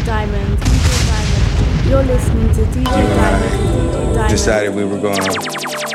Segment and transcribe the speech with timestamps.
[0.00, 1.88] DJ Diamond, DJ Diamond.
[1.88, 4.30] You're listening to DJ Diamond, DJ Diamond.
[4.30, 5.30] decided we were going to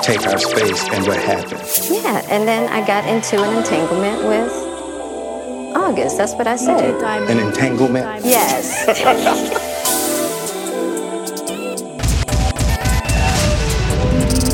[0.03, 1.61] take our space, and what happened?
[1.89, 4.51] Yeah, and then I got into an entanglement with
[5.75, 6.17] August.
[6.17, 7.01] That's what I DJ said.
[7.01, 7.31] Diamond.
[7.31, 8.05] An entanglement?
[8.05, 8.25] Diamond.
[8.25, 8.85] Yes.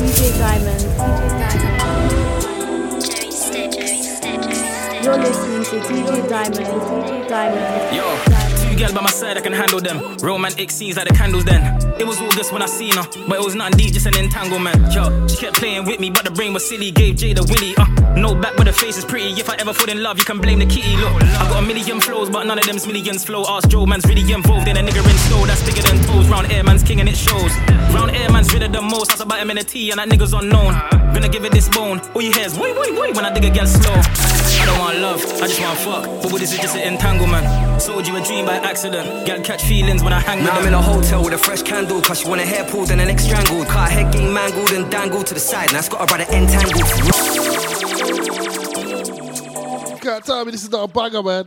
[0.06, 1.84] DJ Diamond, DJ Diamond.
[5.04, 7.96] You're listening to DJ Diamond, DJ Diamond.
[7.96, 8.31] Yo,
[8.82, 10.16] two girls by my side, I can handle them.
[10.18, 11.91] Romantic scenes like the candles then.
[12.02, 14.16] It was all August when I seen her, but it was nothing deep, just an
[14.16, 14.92] entanglement.
[14.92, 16.90] Yo, she kept playing with me, but the brain was silly.
[16.90, 17.76] Gave Jay the willy.
[17.76, 17.86] Uh,
[18.18, 19.30] no back, but the face is pretty.
[19.38, 20.96] If I ever fall in love, you can blame the kitty.
[20.96, 23.44] Look, I got a million flows, but none of them's millions flow.
[23.46, 26.28] Ask Joe, man's really involved in a nigga in store that's bigger than toes.
[26.28, 27.54] Round air, man's king and it shows.
[27.94, 29.10] Round air, man's rid of the most.
[29.10, 30.74] That's about him in a T, and that nigga's unknown.
[31.14, 32.00] Gonna give it this bone.
[32.16, 33.94] All you hear is wait, wait, wait when I dig it get slow.
[33.94, 36.04] I don't want love, I just want fuck.
[36.22, 37.46] But what this is just an entanglement.
[37.80, 39.26] Sold you a dream by accident.
[39.26, 40.74] Girl catch feelings when I hang with Now I'm them.
[40.74, 43.06] in a hotel with a fresh candle, cause she want her hair pulled and her
[43.06, 43.66] neck strangled.
[43.66, 45.72] Car head getting mangled and dangled to the side.
[45.72, 46.88] Now it's got her brother entangled.
[50.00, 51.44] Can't tell me this is not a banger, man.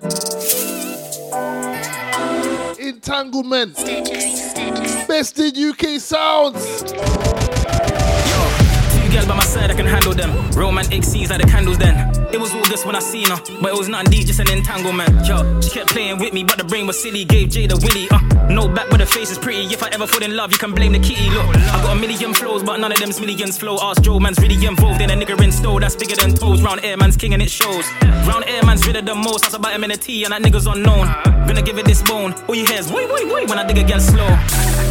[2.79, 3.75] Entanglement.
[5.07, 7.34] Best in UK sounds.
[9.15, 10.29] Girls by my side, I can handle them.
[10.51, 11.95] Romantic scenes like the candles then.
[12.33, 15.25] It was August when I seen her, but it was nothing deep, just an entanglement.
[15.25, 17.23] Yo, she kept playing with me, but the brain was silly.
[17.23, 18.09] Gave Jay the willy.
[18.11, 19.61] Uh, no back, but the face is pretty.
[19.73, 21.29] If I ever fall in love, you can blame the kitty.
[21.29, 23.77] Look, I got a million flows, but none of them's millions flow.
[23.81, 26.61] Ask Joe, man's really involved in a nigga in store that's bigger than toes.
[26.61, 27.85] Round air, man's king and it shows.
[28.27, 29.43] Round air, man's rid of the most.
[29.43, 31.07] That's about him in a T, and that nigga's unknown.
[31.47, 32.33] Gonna give it this bone.
[32.49, 34.27] All you hear is wait, wait, wait when I dig get slow.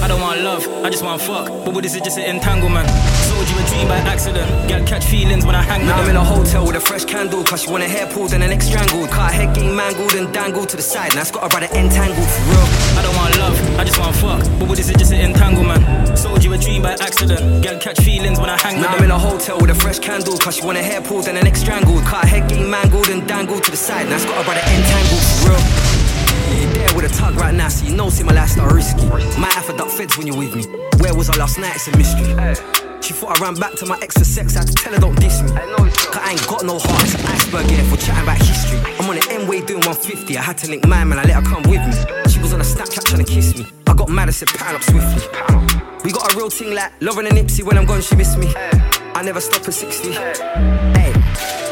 [0.05, 1.49] I don't want love, I just want fuck.
[1.65, 2.91] But what this is just an entanglement.
[3.25, 4.69] Sold you a dream by accident.
[4.69, 7.43] Girl catch feelings when I hang Now I'm in a hotel with a fresh candle,
[7.43, 9.09] cause she want her hair pulled and her neck strangled.
[9.09, 11.15] Car head getting mangled and dangled to the side.
[11.15, 12.69] Now it's got her brother entangled for real.
[12.99, 14.43] I don't want love, I just want fuck.
[14.59, 15.81] But what this is just an entanglement.
[16.19, 17.65] Sold you a dream by accident.
[17.65, 19.05] Girl catch feelings when I hang with Now I'm them.
[19.09, 21.45] in a hotel with a fresh candle, cause she want her hair pulled and her
[21.45, 22.05] neck strangled.
[22.05, 24.11] Car head getting mangled and dangled to the side.
[24.11, 25.84] Now it's got her brother entangled for real.
[26.95, 29.05] With a tug right now, so you know, see my lifestyle risky.
[29.41, 30.65] Might have to duck feds when you're with me.
[30.99, 31.75] Where was I last night?
[31.75, 32.35] It's a mystery.
[33.03, 34.99] She thought I ran back to my ex for sex, I had to tell her
[34.99, 35.51] don't diss me.
[35.51, 38.79] Cause I ain't got no heart, it's an iceberg, yeah, for chatting about history.
[38.99, 41.35] I'm on the M way doing 150, I had to link mine, man, I let
[41.35, 42.31] her come with me.
[42.31, 43.67] She was on a Snapchat trying to kiss me.
[43.87, 45.21] I got mad, I said, pattern up swiftly.
[46.03, 48.55] We got a real thing like Lauren and Nipsey, when I'm gone, she miss me.
[48.57, 50.13] I never stop at 60.
[50.13, 51.13] Hey.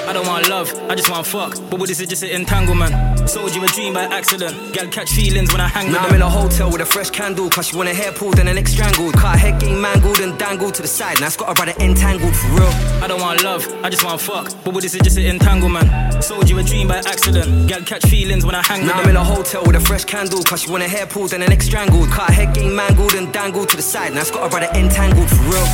[0.05, 1.55] I don't want love, I just want fuck.
[1.71, 2.93] But what this is just an entanglement.
[3.27, 4.55] Sold you a dream by accident.
[4.77, 7.11] Girl catch feelings when I hang with Now I'm in a hotel with a fresh
[7.11, 9.15] candle, cause she want her hair pulled and her neck strangled.
[9.15, 11.21] Car head getting mangled and dangled to the side.
[11.21, 12.73] Now it's got her brother entangled for real.
[13.03, 14.53] I don't want love, I just want fuck.
[14.65, 16.23] But what this is just an entanglement.
[16.23, 17.69] Sold you a dream by accident.
[17.71, 19.11] Girl catch feelings when I hang with Now I'm them.
[19.11, 21.49] in a hotel with a fresh candle, cause she want her hair pulled and her
[21.49, 22.11] neck strangled.
[22.11, 24.13] Car head getting mangled and dangled to the side.
[24.15, 25.67] Now it's got her brother entangled for real.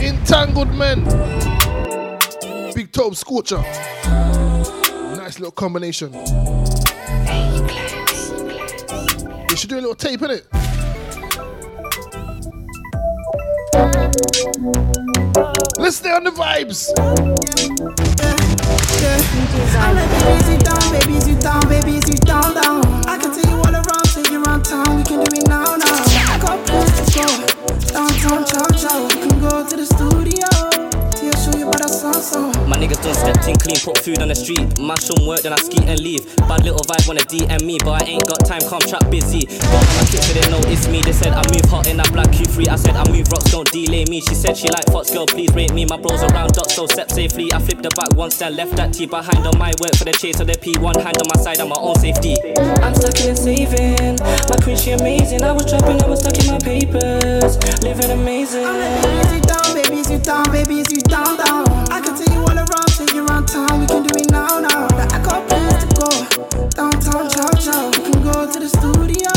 [0.00, 1.04] Entangled men.
[2.74, 3.62] Big Tobz Scorcher.
[5.36, 6.14] Nice little combination.
[9.50, 10.46] You should do a little tape in it.
[15.78, 16.88] Let's stay on the vibes.
[23.06, 24.40] I can take you all around, you.
[24.96, 26.06] We can do it now, now.
[27.92, 29.04] Downtown, chow chow.
[29.04, 30.75] We can go to the studio.
[32.06, 34.78] My niggas done stepped in clean, put food on the street.
[34.78, 36.22] Mash some work, then I ski and leave.
[36.46, 39.42] Bad little vibe wanna DM me, but I ain't got time, come trap busy.
[39.46, 41.02] Got my kids, they know it's me.
[41.02, 42.68] They said I move hot in that black Q3.
[42.68, 44.20] I said I move rocks, don't delay me.
[44.20, 45.84] She said she like Fox, girl, please rate me.
[45.84, 47.52] My bros around dot, so step safely.
[47.52, 50.14] I flipped the back once, then left that T behind on my work for the
[50.14, 50.78] chase of the P.
[50.78, 52.38] One hand on my side, on my own safety.
[52.86, 54.22] I'm stuck in saving.
[54.46, 55.42] My queen, she amazing.
[55.42, 57.58] I was dropping, I was stuck in my papers.
[57.82, 58.62] Living amazing.
[58.62, 61.65] Baby, sit down, baby, sit down, baby, sit down, down.
[63.06, 63.80] Take you around town.
[63.80, 64.88] We can do it now, now.
[64.88, 67.90] But I got plans to go downtown, chow chow.
[67.90, 69.30] We can go to the studio.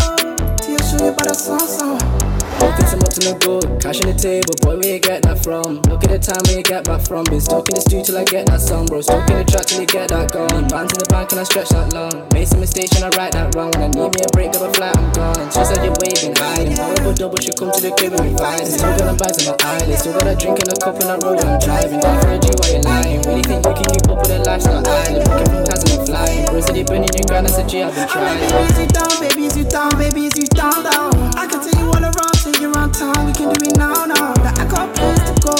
[0.57, 2.28] Till I show you about a song, song.
[2.59, 5.39] Walking some up to no good, cash on the table, boy, where you get that
[5.43, 5.81] from?
[5.87, 7.23] Look at the time where you get back from.
[7.25, 8.99] Been stuck in the studio till I get that song, bro.
[8.99, 10.67] Stuck in the track till you get that gone.
[10.67, 12.27] Bands in the bank and I stretch that long.
[12.35, 13.71] Made some mistakes and I right that wrong.
[13.79, 15.47] When I need me a break, got a flat, I'm gone.
[15.55, 16.75] She said you're waving, hiding.
[16.75, 18.67] Horrible double, she come to the crib and we fighting.
[18.67, 21.05] Still got them bags on my eyelids, still got a drink and a cup in
[21.07, 21.99] that road when I'm driving.
[22.03, 23.19] Down for a G while you're lying.
[23.23, 25.23] Really think you can keep up with the lifestyle island?
[25.23, 26.43] Looking from class and I'm flying.
[26.51, 28.35] Bro said you been in your grind, I said, G, I've been trying.
[28.43, 31.11] Baby, sit down, baby, sit down, baby, sit down, down.
[31.39, 33.25] I can take you all around, take you around town.
[33.25, 34.33] We can do it now, now.
[34.33, 35.55] That I got plans to go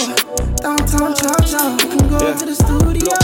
[0.62, 1.76] downtown, chow chow.
[1.78, 2.38] We can go Yeah.
[2.38, 3.16] to the studio.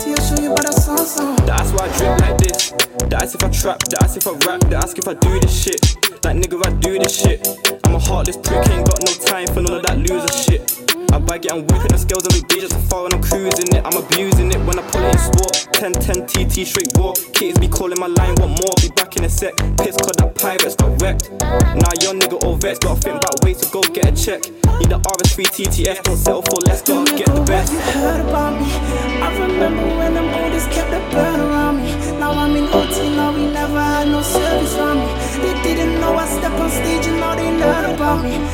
[0.00, 1.36] Till I show you about a song, song.
[1.46, 2.72] That's why I drip like this.
[3.08, 5.54] That ask if I trap, ask if I rap, they ask if I do this
[5.62, 5.96] shit.
[6.24, 7.40] Like nigga, I do this shit.
[7.84, 10.93] I'm a heartless prick, ain't got no time for none of that loser shit.
[11.12, 13.68] I bag it, I'm whipping the scales on the beach just far when I'm cruising
[13.74, 13.82] it.
[13.84, 15.54] I'm abusing it when I pull it in sport.
[15.74, 17.12] 10 10 TT straight raw.
[17.34, 18.74] Kids be calling my line, want more?
[18.80, 19.54] Be back in a sec.
[19.78, 21.30] Piss cause that pirates got wrecked.
[21.76, 24.40] Now your nigga all vets, gotta think about ways to go get a check.
[24.78, 27.72] Need the RS3 TTF, don't settle for less, gotta get the best.
[27.72, 28.66] You heard about me.
[29.20, 31.90] I remember when them oldest kept the bird around me.
[32.18, 35.33] Now I'm in OT, now we never had no service on me.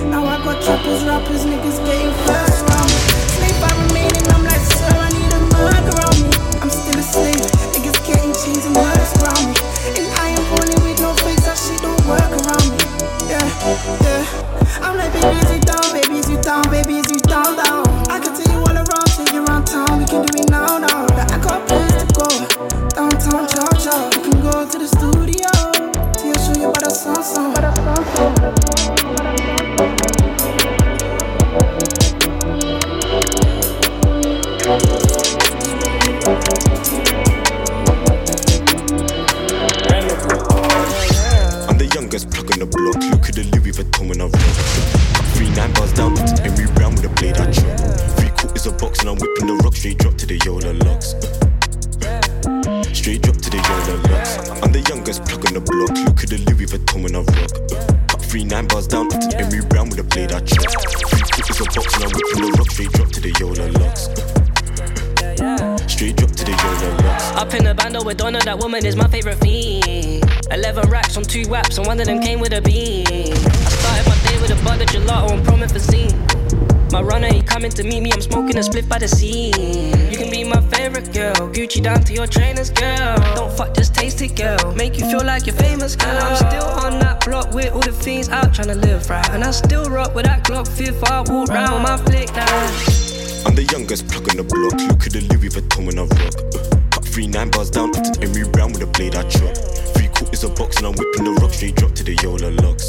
[0.07, 2.50] Now I got trappers, rappers, niggas getting fed
[71.91, 73.05] one of them came with a beam.
[73.11, 76.93] I started my day with a butter gelato and promethazine.
[76.93, 79.91] My runner, he coming to meet me, I'm smoking a split by the scene.
[80.09, 83.17] You can be my favorite girl, Gucci down to your trainers, girl.
[83.35, 84.73] Don't fuck, taste it, girl.
[84.77, 86.17] Make you feel like you're famous, girl.
[86.17, 89.29] I'm still on that block with all the things out trying to live right.
[89.31, 92.71] And I still rock with that Glock 5 I walk round with my flick down.
[93.47, 94.79] I'm the youngest plug on the block.
[94.79, 96.91] Look at the Louis Vuitton when I rock.
[96.93, 97.93] Cut three nine bars down,
[98.23, 99.80] Henry Brown with a blade I chop.
[100.41, 102.89] Quarters a box and I'm whipping the rock straight drop to the Yola locks.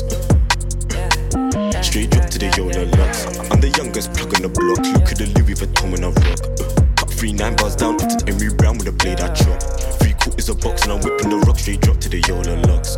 [1.85, 3.25] Straight drop to the Yola locks.
[3.51, 4.79] I'm the youngest plug on the block.
[4.95, 6.95] Look at the Louis Vuitton when I rock.
[6.95, 9.59] Cut three nine bars down, Henry Brown with a blade I chop.
[9.99, 12.95] Three quarters a box and I'm whipping the rock straight drop to the Yola locks.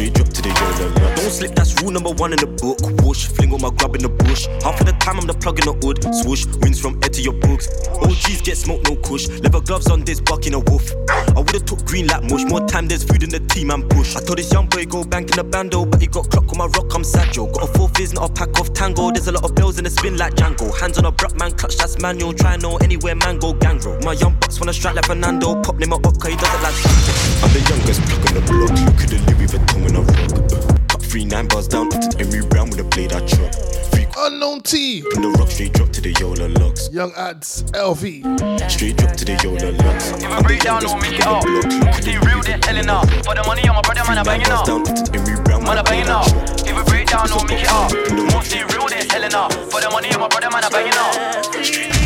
[0.00, 1.20] Straight to the locks.
[1.20, 2.80] Don't slip, that's rule number one in the book.
[3.04, 4.46] Whoosh, fling all my grub in the bush.
[4.64, 6.00] Half of the time I'm the plug in the hood.
[6.24, 7.68] Swoosh, wins from Ed to your books.
[8.00, 9.28] OGs get smoked, no kush.
[9.28, 10.88] Leather gloves on this, bucking a wolf.
[11.36, 12.44] I would've took green like mush.
[12.48, 14.16] More time, there's food in the team and push.
[14.16, 16.56] I told this young boy go bank in the bando, but he got clock on
[16.56, 17.52] my rock, I'm Sajo.
[17.52, 19.10] Got a four fizz, not a pack of tango.
[19.12, 20.72] There's a lot of bells in the spin like Django.
[20.80, 22.32] Hands on a bruck man, clutch that's manual.
[22.32, 24.00] Try know anywhere man go gangrel.
[24.00, 25.60] My young bucks wanna strike like Fernando.
[25.60, 27.12] Pop name up, cause he doesn't like Sancho.
[27.44, 28.72] I'm the youngest plug on the block.
[28.88, 30.88] Look at the Louis Vuitton when I rock.
[30.88, 33.52] Cut three nine bars down, Henry Brown with a blade I chop.
[33.90, 34.98] Three Unknown T.
[35.14, 36.90] in the rock straight drop to the Yola locks.
[36.92, 38.70] Young Adz, LV.
[38.70, 40.10] Straight drop to the Yola locks.
[40.22, 41.44] If I break down, don't make it up.
[41.46, 43.08] Mostly real, they're telling up.
[43.24, 44.66] For the money, I'm a brother, man, I'm banging up.
[44.66, 46.26] Henry Brown Man, I'm banging up.
[46.66, 47.90] If I break down, don't make it up.
[48.34, 49.52] Mostly real, they're telling up.
[49.70, 51.14] For the money, I'm a brother, man, I'm banging up.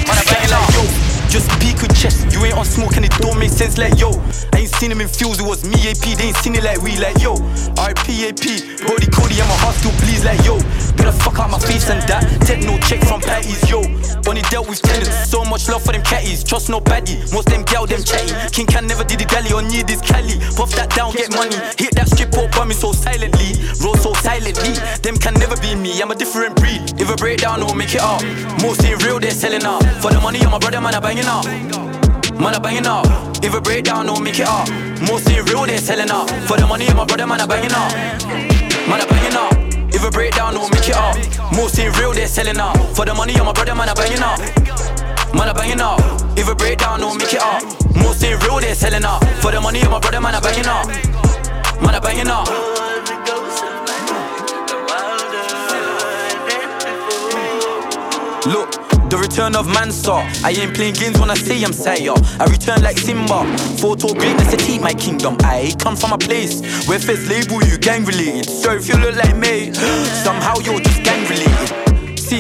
[0.06, 0.68] Man, I'm banging up.
[1.28, 1.63] Just speak with chest.
[2.44, 4.12] Ain't on smoke and it don't make sense like yo.
[4.52, 6.04] I ain't seen him in fields, it was me AP.
[6.12, 7.40] They ain't seen it like we like yo.
[7.80, 8.44] RP AP,
[8.84, 10.60] Brody Cody, and my heart still bleeds like yo.
[11.00, 12.20] Get the fuck out my face and that.
[12.44, 13.80] Take no check from patties, yo.
[14.28, 16.44] Only dealt with tenants, so much love for them catties.
[16.44, 18.36] Trust no baddie, most them gal them chatty.
[18.52, 20.36] King can never did the galley or need this Cali.
[20.52, 21.56] Puff that down, get money.
[21.80, 23.56] Hit that strip up on me so silently.
[23.80, 24.76] Roll so silently.
[25.00, 26.92] Them can never be me, I'm a different breed.
[27.00, 28.20] If I break down, don't make it up.
[28.60, 29.80] Most ain't real, they're selling up.
[30.04, 32.03] For the money, I'm a brother, man, I'm banging up.
[32.40, 33.06] Man, I'm banging up.
[33.42, 34.68] If I break down, don't make it up.
[35.08, 36.28] Most ain't real, they're selling up.
[36.48, 37.92] For the money, I'm brother, man, I'm banging up.
[38.88, 39.52] Man, I'm banging up.
[39.94, 41.16] If I break down, don't make it up.
[41.54, 42.76] Most ain't real, they're selling up.
[42.96, 44.38] For the money, I'm brother, man, I'm banging up.
[45.34, 46.00] Man, I'm banging up.
[46.36, 47.62] If I break down, don't make it up.
[47.96, 49.22] Most ain't real, they're selling up.
[49.40, 50.86] For the money, I'm brother, man, I'm banging up.
[51.80, 52.48] Man, I'm banging up.
[58.46, 58.73] Look,
[59.34, 60.12] return of Mansa.
[60.44, 62.14] I ain't playing games when I say I'm Saya.
[62.38, 63.44] I return like Simba.
[63.78, 65.36] Photo greatness to keep my kingdom.
[65.40, 68.48] I come from a place where first label you gang related.
[68.48, 69.72] So if you look like me,
[70.22, 71.83] somehow you're just gang related.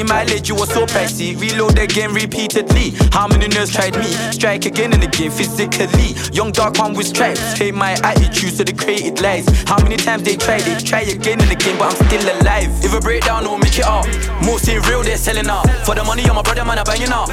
[0.02, 1.38] My lid, you were so pricey.
[1.40, 2.90] Reload again repeatedly.
[3.12, 4.06] How many nerves tried me?
[4.32, 6.14] Strike again and again physically.
[6.32, 7.56] Young dark one with stripes.
[7.56, 9.46] Hate my attitude, so they created lies.
[9.68, 10.84] How many times they tried it?
[10.84, 12.70] Try again and again, but I'm still alive.
[12.84, 14.06] If I break down, don't make it up.
[14.44, 15.68] Most ain't real, they're selling up.
[15.86, 17.28] For the money, I'm a brother, man, I'm banging up.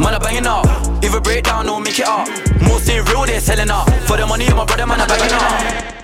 [0.00, 0.66] man, I'm banging up.
[1.04, 2.28] Either break down or make it up.
[2.62, 3.88] Most stay real, they're selling up.
[4.06, 5.94] For the money, my brother, man, I'm banging up.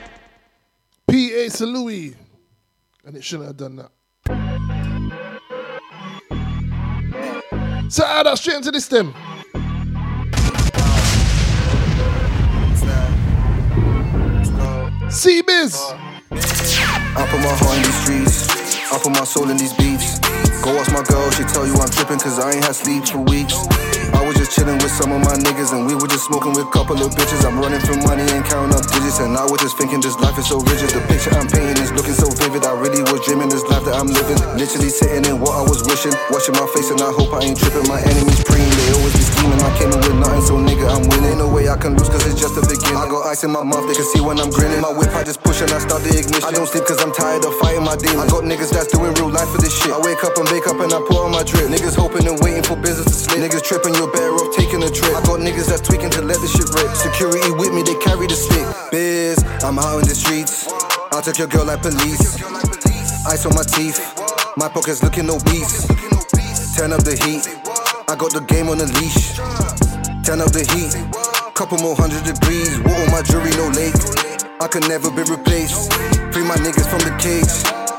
[1.08, 2.14] Pa Salieu.
[3.04, 4.55] And it shouldn't have done that.
[7.88, 9.14] So add that straight into this them.
[15.08, 15.74] C-Biz.
[15.78, 18.92] I put my heart in these streets.
[18.92, 20.18] I put my soul in these beats.
[20.62, 23.18] Go ask my girl, she tell you I'm tripping cause I ain't had sleep for
[23.18, 23.54] weeks.
[24.14, 26.66] I was just chilling with some of my niggas and we were just smoking with
[26.68, 27.42] a couple of bitches.
[27.46, 30.38] I'm running for money and counting up digits and I was just thinking this life
[30.38, 30.90] is so rigid.
[30.90, 32.62] The picture I'm painting is looking so vivid.
[32.66, 34.38] I really was dreaming this life that I'm living.
[34.54, 36.14] Literally sitting in what I was wishing.
[36.30, 37.88] Watching my face and I hope I ain't tripping.
[37.90, 39.58] My enemies praying, they always be scheming.
[39.64, 41.42] I came in with nothing, so nigga, I'm winning.
[41.42, 43.00] No way I can lose cause it's just the beginning.
[43.00, 44.80] I got ice in my mouth, they can see when I'm grinning.
[44.80, 46.46] My whip, I just push and I start the ignition.
[46.46, 48.22] I don't sleep cause I'm tired of fighting my demons.
[48.22, 49.90] I got niggas that's doing real life for this shit.
[49.90, 51.66] I wake up and wake up and I pour on my drip.
[51.72, 53.42] Niggas hoping and waiting for business to slip.
[53.42, 55.12] Niggas tripping, you're better off taking a trip.
[55.16, 56.92] I got niggas that's tweaking to let the shit rip.
[56.94, 58.64] Security with me, they carry the stick.
[58.90, 60.68] Biz, I'm out in the streets.
[61.12, 62.36] I took your girl like police.
[63.26, 63.98] Ice on my teeth.
[64.56, 65.88] My pockets looking obese.
[66.76, 67.48] Turn up the heat.
[68.08, 69.36] I got the game on the leash.
[70.24, 70.92] Turn up the heat.
[71.54, 72.78] Couple more hundred degrees.
[72.84, 73.96] Water my jewelry, no lake.
[74.60, 75.92] I could never be replaced.
[76.32, 77.48] Free my niggas from the cage.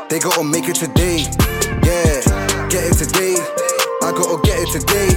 [0.10, 1.26] They gotta make it today.
[1.84, 2.22] Yeah,
[2.70, 3.67] get it today.
[4.08, 5.10] I gotta get it today.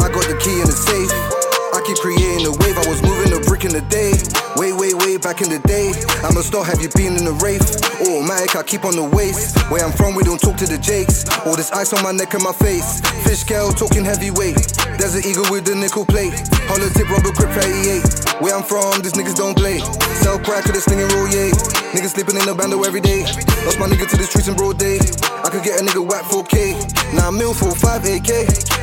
[0.00, 1.41] I got the key in the safe.
[1.86, 2.78] Keep creating a wave.
[2.78, 4.14] I was moving a brick in the day.
[4.54, 5.90] Way, way, way back in the day.
[6.22, 6.64] I'm a star.
[6.64, 7.62] Have you been in the rave?
[8.06, 9.58] Oh, Automatic, I keep on the waist.
[9.70, 11.26] Where I'm from, we don't talk to the Jakes.
[11.44, 13.00] All this ice on my neck and my face.
[13.26, 14.56] Fish scale, talking heavyweight.
[15.02, 16.32] An eagle with the nickel plate.
[16.70, 18.40] Hollow tip, rubber grip 38.
[18.40, 19.82] Where I'm from, these niggas don't play.
[20.22, 21.50] Sell crack to the slinging roll, yeah.
[21.92, 23.26] Niggas sleeping in the bando every day.
[23.66, 25.02] Lost my nigga to the streets in broad day.
[25.42, 27.12] I could get a nigga whack 4K.
[27.12, 28.30] Now I'm mil for 5 AK.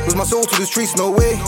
[0.06, 1.40] With my soul to the streets, no way.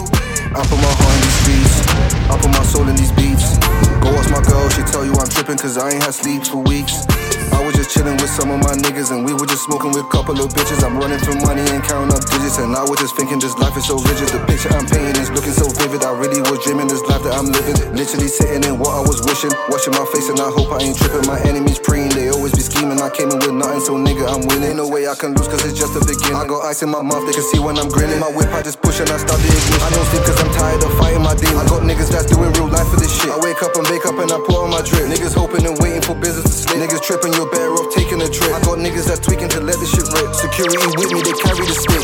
[0.53, 1.88] I put my heart in these streets.
[2.29, 3.58] I put my soul in these beats.
[4.03, 6.58] Go ask my girl, she tell you I'm tripping cause I ain't had sleep for
[6.58, 7.05] weeks.
[7.53, 10.05] I was just chilling with some of my niggas and we were just smoking with
[10.05, 10.84] a couple of bitches.
[10.84, 13.77] I'm running for money and counting up digits and I was just thinking this life
[13.77, 14.29] is so rigid.
[14.29, 16.03] The picture I'm painting is looking so vivid.
[16.03, 17.77] I really was dreaming this life that I'm living.
[17.96, 19.51] Literally sitting in what I was wishing.
[19.70, 21.27] Watching my face and I hope I ain't tripping.
[21.27, 23.01] My enemies praying, they always be scheming.
[23.01, 24.74] I came in with nothing, so nigga, I'm winning.
[24.74, 26.38] Ain't no way I can lose cause it's just the beginning.
[26.39, 28.20] I got ice in my mouth, they can see when I'm grinning.
[28.20, 29.81] My whip, I just push and I start the ignition.
[29.84, 31.60] I don't sleep cause I'm tired of fighting my demons.
[31.60, 33.29] I got niggas that's doing real life for this shit.
[33.31, 35.10] I wake up and wake up and I pour on my drip.
[35.10, 36.77] Niggas hoping and waiting for business to slip.
[36.81, 38.51] Niggas tripping, you're better off taking a trip.
[38.51, 40.36] I got niggas that's tweaking to let the shit rip.
[40.36, 42.01] Security with me, they carry the stick.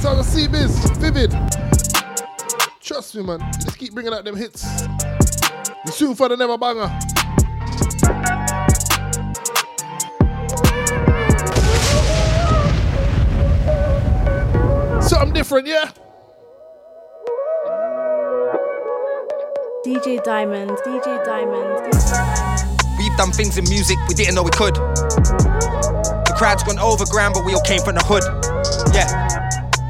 [0.00, 1.32] Sound of C-Biz, vivid.
[2.80, 3.40] Trust me, man.
[3.60, 4.64] Just keep bringing out them hits.
[5.84, 6.88] You soon for the never banger.
[15.02, 15.90] Something different, yeah?
[19.84, 22.96] DJ Diamond, DJ Diamond, DJ Diamond.
[22.96, 24.72] We've done things in music we didn't know we could.
[24.72, 28.24] The crowd's gone overground, but we all came from the hood.
[28.96, 29.04] Yeah.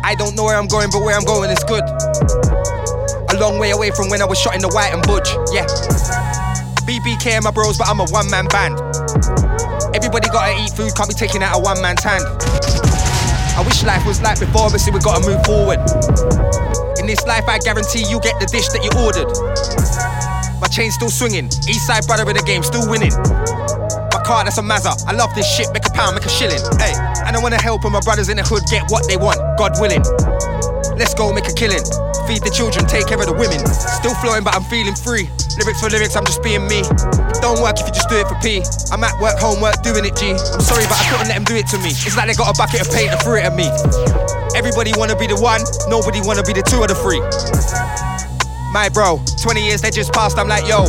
[0.02, 1.86] I don't know where I'm going, but where I'm going is good.
[1.86, 5.30] A long way away from when I was shot in the white and budge.
[5.54, 5.70] Yeah.
[6.90, 8.74] BBK and my bros, but I'm a one man band.
[9.94, 12.26] Everybody gotta eat food, can't be taken out of one man's hand.
[13.54, 15.78] I wish life was like before, but see, we gotta move forward.
[17.04, 19.28] In this life, I guarantee you get the dish that you ordered.
[20.58, 23.12] My chain's still swinging, east side brother in the game, still winning.
[24.08, 25.04] My car, that's a Mazda.
[25.06, 26.64] I love this shit, make a pound, make a shilling.
[26.80, 26.96] Hey,
[27.28, 29.76] and I wanna help all my brothers in the hood get what they want, God
[29.76, 30.00] willing.
[30.96, 31.82] Let's go make a killing.
[32.30, 33.58] Feed the children, take care of the women.
[33.66, 35.26] Still flowing, but I'm feeling free.
[35.58, 36.86] Lyrics for lyrics, I'm just being me.
[37.42, 38.62] Don't work if you just do it for P.
[38.94, 40.34] I'm at work, homework, doing it, G.
[40.34, 41.90] I'm sorry, but I couldn't let them do it to me.
[41.90, 43.66] It's like they got a bucket of paint and threw it at me.
[44.54, 47.22] Everybody wanna be the one, nobody wanna be the two or the three.
[48.70, 50.86] My bro, 20 years they just passed, I'm like, yo,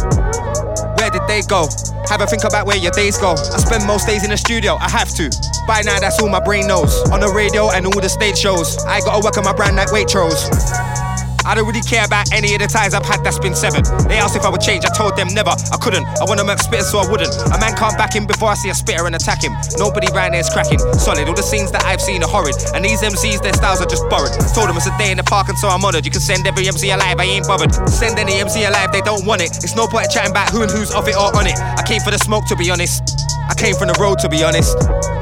[1.02, 1.70] where did they go?
[2.10, 3.32] Have a think about where your days go.
[3.32, 5.30] I spend most days in the studio, I have to.
[5.68, 7.02] By now, that's all my brain knows.
[7.12, 8.78] On the radio and all the stage shows.
[8.86, 11.05] I gotta work on my brand like Waitrose.
[11.46, 13.86] I don't really care about any of the ties I've had that's been severed.
[14.10, 15.54] They asked if I would change, I told them never.
[15.54, 16.06] I couldn't.
[16.18, 17.30] I wanna make spitter, so I wouldn't.
[17.54, 19.54] A man can't back him before I see a spitter and attack him.
[19.78, 20.80] Nobody round there's cracking.
[20.98, 21.30] Solid.
[21.30, 22.56] All the scenes that I've seen are horrid.
[22.74, 24.34] And these MCs, their styles are just borrowed.
[24.58, 26.06] Told them it's a day in the park and so I'm honored.
[26.06, 27.74] You can send every MC alive, I ain't bothered.
[27.90, 29.54] Send any MC alive, they don't want it.
[29.62, 31.58] It's no point chatting about who and who's off it or on it.
[31.58, 33.06] I came for the smoke to be honest.
[33.48, 34.76] I came from the road to be honest.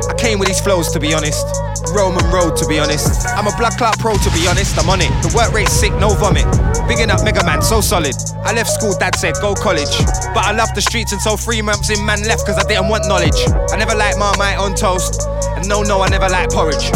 [0.09, 1.45] I came with these flows to be honest.
[1.93, 3.27] Roman road to be honest.
[3.27, 4.77] I'm a blood clot pro to be honest.
[4.77, 5.11] I'm on it.
[5.21, 6.45] The work rate's sick, no vomit.
[6.87, 8.15] Bigging up Mega Man, so solid.
[8.43, 9.91] I left school, dad said go college.
[10.33, 13.07] But I love the streets until three months in man left cause I didn't want
[13.07, 13.37] knowledge.
[13.71, 15.27] I never liked Marmite on toast.
[15.55, 16.91] And no, no, I never liked porridge.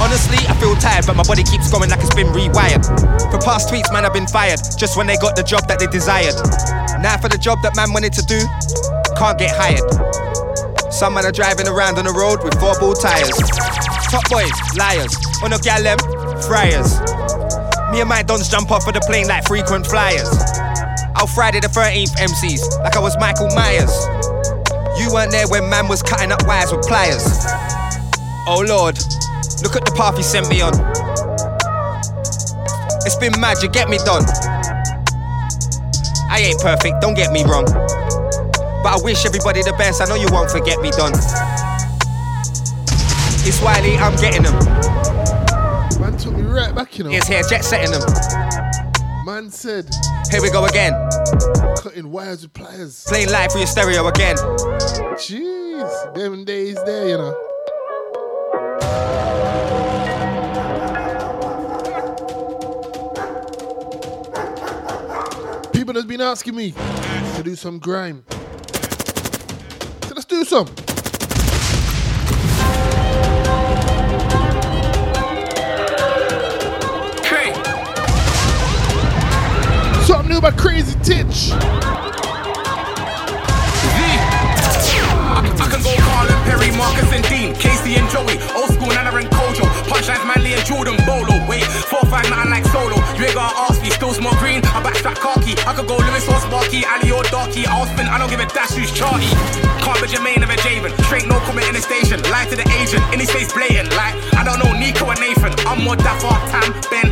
[0.00, 2.84] Honestly, I feel tired, but my body keeps going like it's been rewired.
[3.30, 5.86] For past tweets, man, I've been fired just when they got the job that they
[5.86, 6.34] desired.
[7.00, 8.40] Now for the job that man wanted to do,
[9.16, 9.84] can't get hired.
[10.90, 13.30] Some man are driving around on the road with four ball tires.
[14.10, 15.14] Top boys, liars.
[15.38, 15.98] Oh, on a gal them,
[16.50, 16.98] friars.
[17.94, 20.28] Me and my dons jump off of the plane like frequent flyers.
[21.14, 23.94] I'll Friday the 13th MCs like I was Michael Myers.
[24.98, 27.22] You weren't there when man was cutting up wires with pliers.
[28.50, 28.98] Oh Lord,
[29.62, 30.74] look at the path he sent me on.
[33.06, 34.26] It's been mad, you get me done.
[36.28, 37.66] I ain't perfect, don't get me wrong.
[38.82, 41.12] But I wish everybody the best, I know you won't forget me done.
[43.42, 44.54] It's Wiley, I'm getting them.
[46.00, 47.10] Man took me right back, you know.
[47.10, 48.02] It's here, jet setting them.
[49.26, 49.88] Man said,
[50.30, 50.92] Here we go again.
[51.82, 53.04] cutting wires with pliers.
[53.06, 54.36] Playing live for your stereo again.
[55.16, 57.46] Jeez, them days there, you know.
[65.72, 66.72] People has been asking me
[67.36, 68.24] to do some grime.
[70.50, 70.66] Some.
[77.22, 77.54] Hey.
[80.04, 81.52] Something new by Crazy Titch.
[85.62, 89.29] I can go Carlin, Perry, Marcus and Dean, Casey and Joey, old school Nana and
[90.00, 91.46] Kojo, punchlines Manly and Jordan Bolo.
[91.46, 92.96] Wait, four five nothing like solo.
[93.16, 94.60] You ain't gotta ask me, still small green.
[94.64, 95.54] I backstrap khaki.
[95.66, 97.66] I could go Lewis or Sparky, Ali or Darky.
[97.66, 99.28] I'll spin, I don't give a dash who's Charlie.
[99.84, 100.92] Can't be Jermaine of a Javen.
[101.06, 102.22] Straight no comment in the station.
[102.30, 103.90] Lie to the agent, in his face blatant.
[103.96, 105.52] Like I don't know Nico and Nathan.
[105.66, 107.08] I'm more Dapper, Tam, Ben,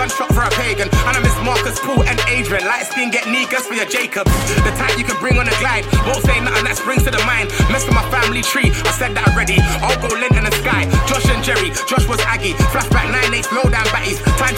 [0.00, 0.88] gunshot for a pagan.
[0.88, 2.64] And I miss Marcus, Paul, and Adrian.
[2.64, 4.32] Light skin, get niggas for your Jacobs.
[4.64, 5.84] The type you can bring on a glide.
[6.08, 7.52] Won't say nothing that springs to the mind.
[7.68, 8.72] Mess with my family tree.
[8.88, 9.60] I said that already.
[9.84, 10.88] I'll go lint in the sky.
[11.04, 11.68] Josh and Jerry.
[11.84, 12.56] Josh was Aggie.
[12.72, 14.24] Flashback 9 8 slow down batties.
[14.40, 14.56] Time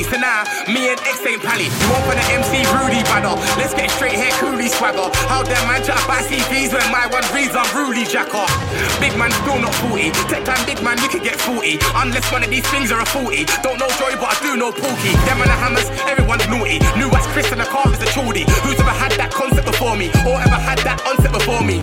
[0.00, 0.10] scatty.
[0.10, 1.64] So now, me and X ain't pally.
[1.64, 3.36] You for the MC Rudy brother.
[3.56, 5.10] Let's get straight here, coolie swagger.
[5.28, 8.46] How damn man try to buy CVs when my one reads Rudy Jacker.
[9.00, 10.10] Big man still not 40.
[10.28, 11.78] Tech time, big man, you can get 40.
[11.96, 13.44] Unless one of these things are a 40.
[13.62, 15.14] Don't know Joy, but I do know Pookie.
[15.26, 16.78] Them and the hammers, everyone's naughty.
[16.96, 18.48] New as Chris and the car is a chordy.
[18.64, 20.08] Who's ever had that concept before me?
[20.26, 21.82] Or ever had that onset before me?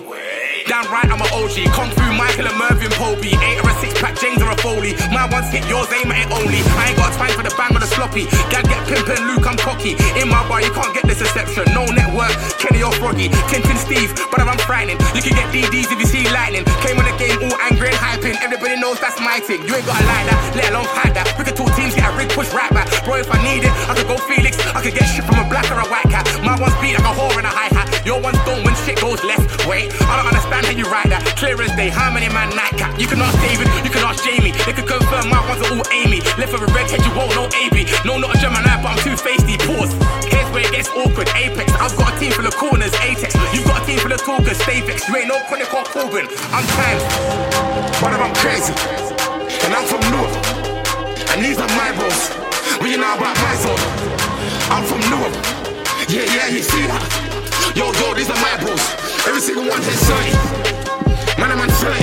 [0.68, 1.72] Damn right, I'm an OG.
[1.72, 3.32] Kung Fu Michael and Mervyn Popey.
[3.40, 4.92] Eight or a six pack, James or a Foley.
[5.08, 6.60] My one's hit, yours aim at it only.
[6.76, 8.28] I ain't got time for the bang or the sloppy.
[8.52, 9.96] Gal get pimpin', Luke, I'm cocky.
[10.20, 11.64] In my bar, you can't get this exception.
[11.72, 13.32] No network, Kenny or Froggy.
[13.48, 15.00] Tintin Steve, but if I'm frightening.
[15.16, 16.68] You can get DDs if you see lightning.
[16.84, 18.36] Came on the game all angry and hyping.
[18.44, 19.64] Everybody knows that's my thing.
[19.64, 21.32] You ain't gotta lie that, let alone hide that.
[21.40, 22.92] We could two teams, get a rig push right back.
[23.08, 24.60] Bro, if I need it, I could go Felix.
[24.76, 26.28] I could get shit from a black or a white cat.
[26.44, 27.88] My one's beat like a whore and a hi hat.
[28.04, 29.48] Your one's don't when shit goes left.
[29.64, 31.22] Wait, I don't understand how you write that.
[31.36, 32.98] Clear as day, how many man nightcap?
[32.98, 34.52] You can ask David, you can ask Jamie.
[34.66, 36.24] They could confirm my ones are all Amy.
[36.40, 37.86] Left with a red head, you won't know AB.
[38.04, 39.60] No, not a Gemini, but I'm too feisty.
[39.62, 39.94] Pause.
[40.26, 41.28] Here's where it gets awkward.
[41.36, 42.94] Apex, I've got a team full of corners.
[43.04, 43.34] Apex.
[43.54, 44.58] you've got a team full of talkers.
[44.62, 45.08] Fixed.
[45.08, 46.26] You ain't no chronic or Corbin.
[46.50, 47.02] I'm timed,
[48.02, 48.74] but I'm crazy.
[49.64, 50.34] And I'm from North.
[51.34, 52.30] And these are my bros.
[52.80, 53.82] When you know about my zone,
[54.72, 55.34] I'm from North.
[56.08, 57.04] Yeah, yeah, you see that?
[57.76, 59.07] Yo, yo, these are my bros.
[59.28, 60.32] Every single one is sorry.
[61.38, 62.02] Man, I'm on slay.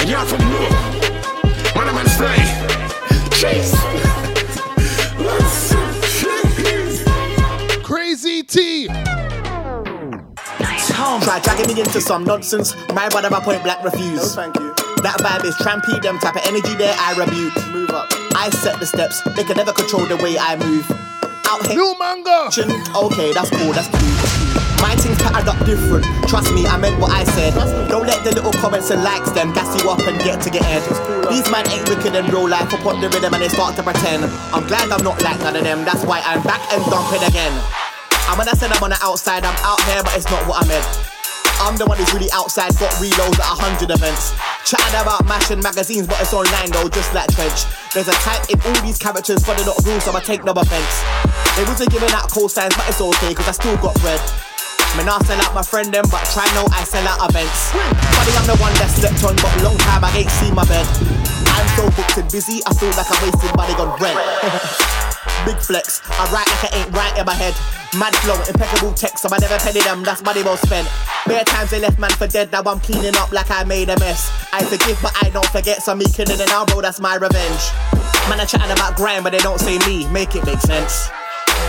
[0.00, 1.74] And you're from North.
[1.76, 2.40] Man, I'm on slay.
[3.38, 3.76] Chase.
[7.84, 8.86] Crazy T.
[11.22, 12.74] Try dragging me into some nonsense.
[12.94, 14.16] My brother, my point blank refuse.
[14.16, 14.74] No, thank you.
[15.02, 17.54] That vibe is trampy, them type of energy there, I rebuke.
[17.74, 18.08] Move up.
[18.34, 20.90] I set the steps, they can never control the way I move.
[21.46, 21.76] Out here.
[21.76, 22.48] New manga!
[22.96, 24.41] Okay, that's cool, that's cute.
[25.12, 26.04] Things patterned up different.
[26.24, 27.52] Trust me, I meant what I said.
[27.88, 30.64] Don't let the little comments and likes them gas you up and get to get
[30.64, 30.80] head.
[31.28, 32.72] These man ain't wicked in real life.
[32.72, 34.24] Upon the rhythm and they start to pretend.
[34.56, 35.84] I'm glad I'm not like none of them.
[35.84, 37.52] That's why I'm back and dumping again.
[37.52, 40.64] And when I said I'm on the outside, I'm out here, but it's not what
[40.64, 40.88] I meant.
[41.60, 44.32] I'm the one who's really outside, got reloads at a hundred events.
[44.64, 47.68] Chatting about mashing magazines, but it's online though, just like Trench.
[47.92, 50.56] There's a type in all these characters, but they're not rules, so I take no
[50.56, 50.94] offense.
[51.52, 54.51] They wasn't giving out call signs, but it's okay, cause I still got bread.
[54.96, 57.72] Me not sell out my friend them, but try know I sell out events.
[57.72, 60.84] Funny, I'm the one that slept on, but long time I ain't seen my bed.
[61.48, 64.20] I'm so booked and busy, I feel like I'm wasting money on rent.
[65.48, 66.04] big flex.
[66.12, 67.56] I write like I ain't right in my head.
[67.96, 70.88] Mad flow, impeccable text, so I never penny them, that's money well spent.
[71.26, 73.98] Bare times they left man for dead, now I'm cleaning up like I made a
[73.98, 74.28] mess.
[74.52, 77.64] I forgive, but I don't forget, so me killing now, bro, that's my revenge.
[78.28, 81.08] Man, I chatting about grind, but they don't say me, make it make sense.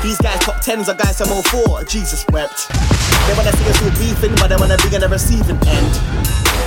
[0.02, 2.68] These guys top tens are guys I'm all for, Jesus wept.
[2.70, 5.94] They wanna see us all beefing, but they wanna be on the receiving end.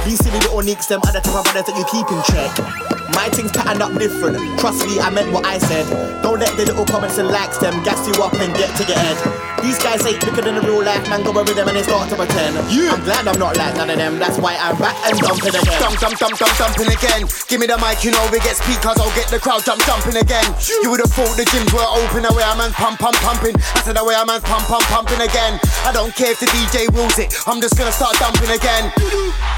[0.04, 3.05] These silly little nicks, them other type of brothers that you keep in check.
[3.16, 4.36] My things patterned up different.
[4.60, 5.88] Trust me, I meant what I said.
[6.22, 9.00] Don't let the little comments and likes them gas you up and get to your
[9.00, 9.16] head.
[9.64, 11.24] These guys ain't bigger than the real life, man.
[11.24, 12.54] Go with them and they start to pretend.
[12.68, 12.92] Yeah.
[12.92, 14.20] I'm glad I'm not like none of them.
[14.20, 15.80] That's why I'm back and dumping again.
[15.80, 17.24] Dump, dump, dump, dump, dumping again.
[17.48, 19.00] Give me the mic, you know we get speakers.
[19.00, 20.44] I'll get the crowd jump, jumping again.
[20.84, 22.28] You would have thought the gyms were open.
[22.28, 23.56] The way a man's pump, pump, pumping.
[23.56, 25.56] I said the way a man's pump, pump, pumping again.
[25.88, 27.32] I don't care if the DJ rules it.
[27.48, 28.92] I'm just gonna start dumping again.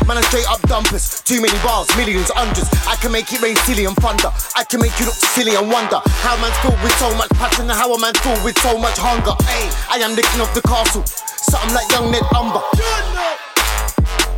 [0.06, 1.20] Man, I'm straight up dumpers.
[1.26, 2.70] Too many bars, millions, hundreds.
[2.86, 4.30] I can make it silly and thunder.
[4.56, 7.70] I can make you look silly and wonder how man's filled with so much passion
[7.70, 9.32] and how a man's filled with so much hunger.
[9.46, 11.04] Hey, I am the king of the castle.
[11.06, 12.60] Something like young Ned Umber.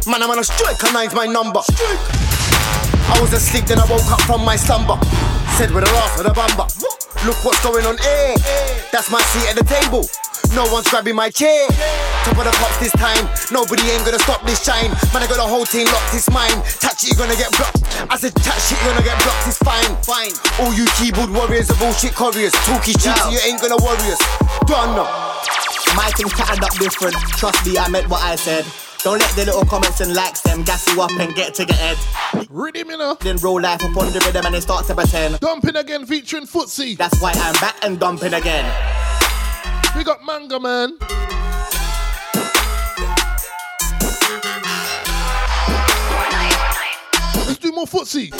[0.07, 1.61] Man, I'm on a strike, and nine's my number.
[1.61, 4.97] I was asleep, then I woke up from my slumber.
[5.59, 6.67] Said with a laugh with a bumper.
[7.27, 8.37] Look what's going on, eh?
[8.93, 10.09] That's my seat at the table.
[10.55, 11.69] No one's grabbing my chair.
[12.27, 13.23] Top of the pops this time.
[13.53, 14.91] Nobody ain't gonna stop this shine.
[15.15, 16.59] Man, I got the whole team locked, it's mine.
[16.83, 17.81] Touch it, you're gonna get blocked.
[18.11, 19.91] I said, touch it, you're gonna get blocked, it's fine.
[20.03, 20.35] Fine.
[20.59, 22.53] All you keyboard warriors are bullshit couriers.
[22.67, 24.21] Talkie cheats, you ain't gonna worry us.
[24.67, 25.07] Done know.
[25.95, 27.15] My things patterned up different.
[27.39, 28.67] Trust me, I meant what I said.
[29.03, 31.77] Don't let the little comments and likes them gas you up and get to your
[31.77, 31.97] head.
[32.51, 33.17] Rhythm, you know.
[33.21, 35.41] Then roll life upon the rhythm and it starts to pretend.
[35.41, 36.97] Dumping again featuring Footsie.
[36.99, 38.67] That's why I'm back and dumping again.
[39.97, 40.97] We got Manga Man.
[47.35, 48.31] Let's do more Footsie.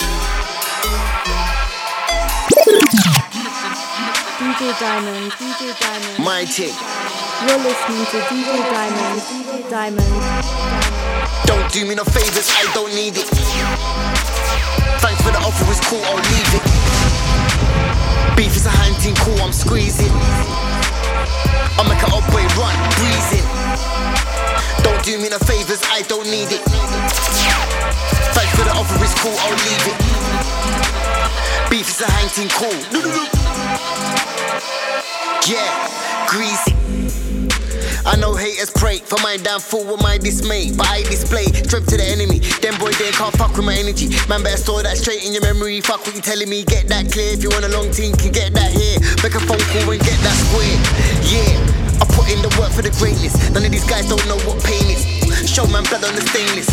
[4.39, 6.23] DJ Diamond, DJ Diamond.
[6.23, 6.73] My tick.
[7.41, 10.11] You're listening to DJ Diamond, DJ Diamond.
[11.45, 13.27] Don't do me no favors, I don't need it.
[15.01, 16.63] Thanks for the offer, it's cool, I'll leave it.
[18.37, 20.11] Beef is a hunting cool, I'm squeezing.
[21.77, 23.47] I'll make an upway run, breezing.
[24.83, 26.61] Don't do me no favors, I don't need it.
[28.33, 29.97] Thanks for the offer, it's cool, I'll leave it.
[31.69, 32.75] Beef is a hunting cool.
[35.47, 37.00] Yeah, greasy.
[38.05, 41.97] I know haters pray for my downfall with my dismay, but I display strength to
[41.97, 42.39] the enemy.
[42.61, 44.09] Them boy they can't fuck with my energy.
[44.27, 45.81] Man better store that straight in your memory.
[45.81, 47.33] Fuck what you telling me, get that clear.
[47.33, 48.97] If you want a long team, can get that here.
[49.21, 50.77] Make a phone call and get that square.
[51.29, 53.37] Yeah, I put in the work for the greatness.
[53.51, 55.20] None of these guys don't know what pain is.
[55.47, 56.69] Show man blood on the stainless.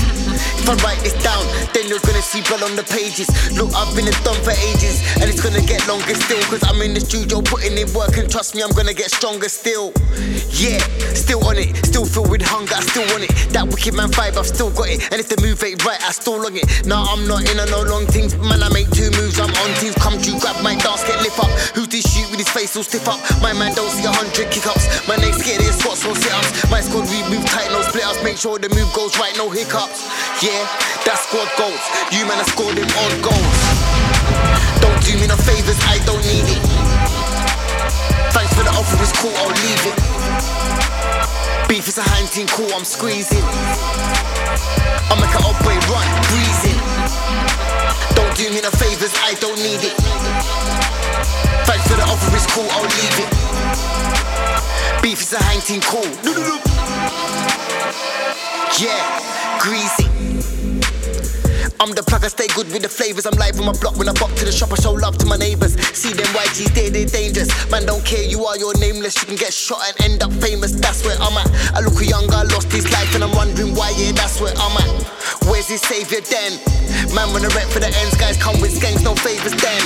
[0.61, 3.27] If I write this down, then you're gonna see blood on the pages.
[3.57, 6.43] Look, I've been a dumb for ages, and it's gonna get longer still.
[6.53, 9.49] Cause I'm in the studio putting in work, and trust me, I'm gonna get stronger
[9.49, 9.93] still.
[10.53, 10.79] Yeah,
[11.17, 13.33] still on it, still filled with hunger, I still want it.
[13.57, 15.03] That wicked man vibe, I've still got it.
[15.11, 16.69] And if the move ain't right, I still long it.
[16.87, 18.63] Nah, I'm not in on no long things, man.
[18.63, 19.97] I make two moves, I'm on teams.
[19.97, 21.51] Come to grab my dance, get lift up.
[21.73, 23.19] Who's this shoot with his face all stiff up?
[23.41, 24.85] My man don't see a hundred kick ups.
[25.09, 26.69] My name's scared of squats, no sit ups.
[26.71, 28.21] My squad, we move tight, no split ups.
[28.23, 30.03] Make sure the move goes right, no hiccups.
[30.43, 30.67] Yeah,
[31.07, 31.79] that's squad goals.
[32.11, 33.59] You man I scored them on goals.
[34.83, 36.63] Don't do me no favors, I don't need it.
[38.35, 39.97] Thanks for the offer, it's cool, I'll leave it.
[41.69, 43.45] Beef is a hunting cool, I'm squeezing.
[43.47, 46.81] I make an upway run, breezing.
[48.19, 49.95] Don't do me no favors, I don't need it.
[51.63, 53.31] Thanks for the offer, it's cool, I'll leave it.
[55.03, 56.78] Beef is a hunting cool.
[58.77, 60.05] Yeah, greasy.
[61.81, 63.25] I'm the plug, I stay good with the flavors.
[63.25, 64.71] I'm live on my block when I bop to the shop.
[64.71, 65.73] I show love to my neighbors.
[65.97, 67.49] See them YGs, they they dangerous.
[67.73, 69.17] Man, don't care, you are your nameless.
[69.23, 70.77] You can get shot and end up famous.
[70.77, 71.49] That's where I'm at.
[71.73, 73.95] I look young guy, lost his life, and I'm wondering why.
[73.97, 74.91] Yeah, that's where I'm at.
[75.49, 76.61] Where's his savior then?
[77.17, 79.81] Man, when I rent for the ends, guys come with skanks, no favors then.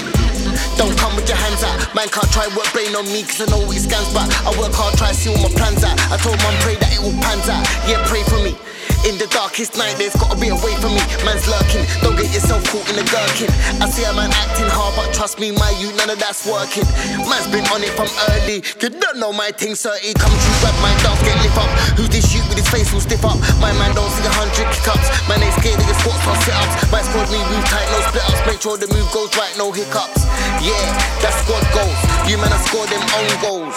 [0.77, 1.77] Don't come with your hands out.
[1.95, 4.73] Man can't try work brain on me, cause I know it scans, but I work
[4.73, 5.95] hard, try see all my plans out.
[6.11, 7.63] I told mum, pray that it all pans out.
[7.85, 8.57] Yeah, pray for me.
[9.03, 11.03] In the darkest night, there's gotta be a way for me.
[11.27, 13.51] Man's lurking, don't get yourself caught in the gherkin.
[13.83, 16.87] I see a man acting hard, but trust me, my youth, none of that's working.
[17.27, 18.63] Man's been on it from early.
[18.79, 19.91] You don't know my thing, sir.
[19.99, 21.67] He come true, grab my dance, get lift up.
[21.99, 23.43] Who's this shoot with his face all stiff up?
[23.59, 25.11] My man don't see a hundred kick ups.
[25.27, 26.75] Man ain't scared of your squats or sit ups.
[26.95, 28.43] My squad me move tight, no split ups.
[28.47, 30.23] Make sure the move goes right, no hiccups.
[30.63, 30.79] Yeah,
[31.19, 31.99] that's squad goals.
[32.31, 33.75] You man, I score them own goals.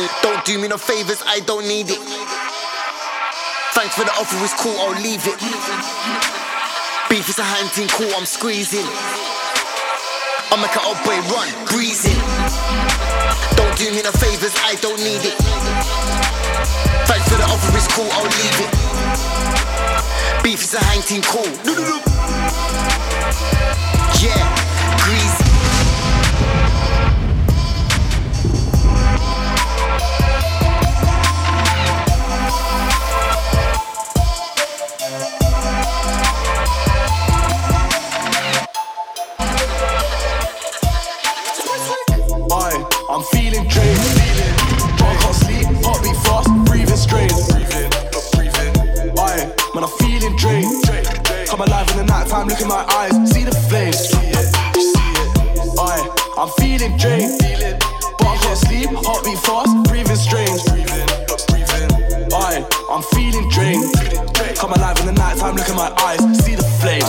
[0.00, 2.00] Mm, don't do me no favors, I don't need it.
[3.84, 5.36] Thanks for the offer, it's cool, I'll leave it.
[7.12, 8.80] Beef is a hunting cool, I'm squeezing.
[8.80, 12.16] I make an boy run, breezing.
[13.84, 15.36] ain't a favors, I don't need it.
[17.04, 18.72] Thanks for the offer, it's cool, I'll leave it.
[20.40, 21.44] Beef is a hang team, cool.
[24.16, 24.53] Yeah,
[52.34, 54.10] time, look in my eyes, see the flames.
[55.78, 56.02] Aye,
[56.36, 57.38] I'm feeling drained.
[58.18, 60.60] But I can't sleep, heartbeat fast, breathing strange.
[62.34, 63.86] Aye, I'm feeling drained.
[64.58, 67.06] Come alive in the night time, look in my eyes, see the flames.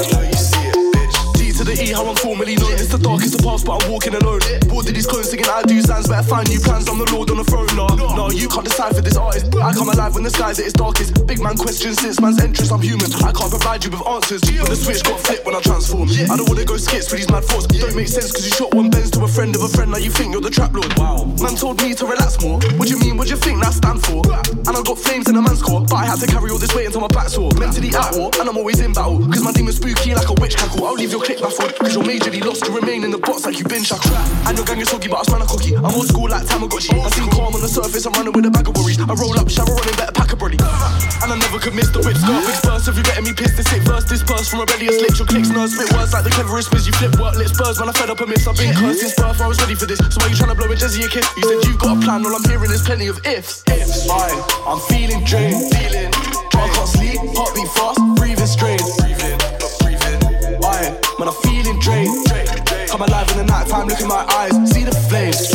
[1.33, 2.14] D to the E, how I'm
[2.53, 2.77] known.
[2.77, 4.45] It's the darkest of past, but I'm walking alone.
[4.69, 6.86] Bored of these clones singing I do sounds, better find new plans.
[6.86, 7.65] I'm the lord on the throne.
[7.73, 9.49] No, no, you can't decipher this artist.
[9.58, 11.25] I come alive when the skies at its darkest.
[11.25, 12.69] Big man questions since man's entrance.
[12.69, 13.10] I'm human.
[13.25, 14.45] I can't provide you with answers.
[14.45, 16.05] But the switch got flipped when I transform.
[16.29, 17.65] I don't wanna go skits with these mad thoughts.
[17.65, 19.89] Don't make sense cause you shot one Benz to a friend of a friend.
[19.91, 20.91] Now you think you're the trap lord.
[20.99, 21.25] Wow.
[21.41, 22.60] Man told me to relax more.
[22.77, 23.17] What do you mean?
[23.17, 24.21] What do you think that stand for?
[24.67, 26.73] And I got flames in a man's core, but I had to carry all this
[26.75, 27.51] weight until my back sore.
[27.55, 29.23] Mentally at war, and I'm always in battle.
[29.31, 30.86] Cause my demon's spooky like a witch cackle.
[30.86, 31.75] I'll leave your click baffled.
[31.79, 34.15] Cause you're majorly lost to remain in the box like you've been shackled.
[34.48, 35.76] And your gang is soggy, but I smell a cocky.
[35.76, 36.98] I'm old school like Tamagotchi.
[36.98, 39.00] I seem calm on the surface, I'm running with a bag of worries.
[39.00, 40.58] I roll up, shower running, better pack a brody.
[41.24, 42.17] And I never could miss the whip
[42.65, 43.58] burst if you're getting me pissed.
[43.58, 45.17] The sick verse dispersed from rebellious lips.
[45.19, 46.88] Your clicks nerves spit words like the cleverest biz.
[46.88, 48.48] You flip work lips spurs when I fed up a miss.
[48.48, 50.00] I've been cursed since birth, I was ready for this.
[50.00, 51.26] So why you trying to blow a Jezzy a kiss?
[51.38, 53.63] You said you've got a plan, all I'm hearing is plenty of ifs.
[53.67, 54.10] Ifs.
[54.10, 54.36] Aye,
[54.67, 55.62] I'm feeling drained.
[55.74, 56.12] Feeling.
[56.56, 58.82] I can't sleep, heartbeat fast, breathing strange.
[59.00, 59.38] Breathing,
[59.82, 60.17] breathing.
[60.63, 62.28] Aye, man, I'm feeling drained.
[62.89, 65.51] Come alive in the night time, look in my eyes, see the flames.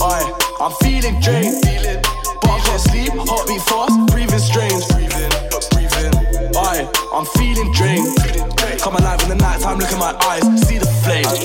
[0.00, 0.24] Aye,
[0.60, 1.60] I'm feeling drained.
[2.40, 4.84] But I can't sleep, heartbeat fast, breathing strange.
[6.56, 8.08] Aye, I'm feeling drained.
[8.80, 11.44] Come alive in the night time, look in my eyes, see the flames.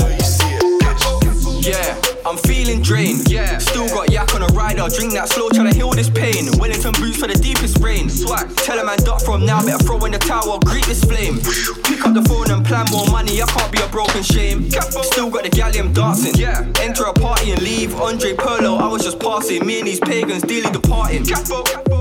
[1.65, 3.29] Yeah, I'm feeling drained.
[3.29, 4.87] Yeah, still got yak on a rider.
[4.87, 6.47] Drink that slow, tryna heal this pain.
[6.57, 8.09] Wellington boots for the deepest rain.
[8.09, 11.37] Swag, tell a man duck from now, better throw in the towel, greet this flame.
[11.83, 13.41] Pick up the phone and plan more money.
[13.41, 14.71] I can't be a broken shame.
[14.71, 16.35] Still got the gallium dancing.
[16.35, 17.93] Yeah, enter a party and leave.
[17.99, 19.65] Andre Perlo, I was just passing.
[19.65, 21.25] Me and these pagans daily departing.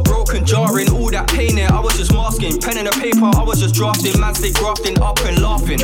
[0.05, 1.73] Broken jarring, all that pain there.
[1.73, 2.61] I was just masking.
[2.61, 4.19] Pen and a paper, I was just drafting.
[4.21, 5.81] Man, stay grafting up and laughing.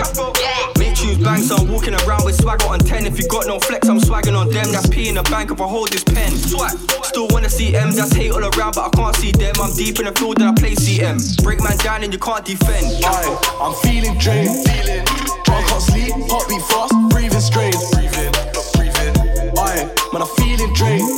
[0.78, 3.06] Make tunes bang, so I'm walking around with swagger on 10.
[3.06, 4.72] If you got no flex, I'm swagging on them.
[4.72, 6.32] That's P in the bank if I hold this pen.
[6.32, 6.76] Swag.
[7.04, 9.54] Still wanna see M's, that's hate all around, but I can't see them.
[9.60, 11.18] I'm deep in the field and I play CM.
[11.42, 12.86] Break man down and you can't defend.
[13.04, 14.52] Aye, I'm feeling drained.
[14.68, 15.04] Feeling.
[15.48, 17.76] I can't sleep, heartbeat fast, breathing strange.
[17.96, 18.32] Breathing,
[18.76, 19.14] breathing.
[19.56, 21.08] Aye, man, I'm feeling drained.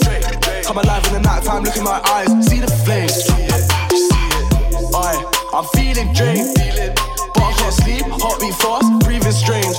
[0.64, 3.26] Come alive in the night time, look in my eyes, see the flames.
[4.94, 5.18] Aye,
[5.52, 6.54] I'm feeling drained.
[7.34, 9.69] But I can't sleep, heartbeat fast, breathing strange.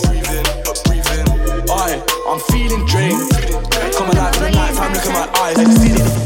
[5.53, 6.21] Look in see the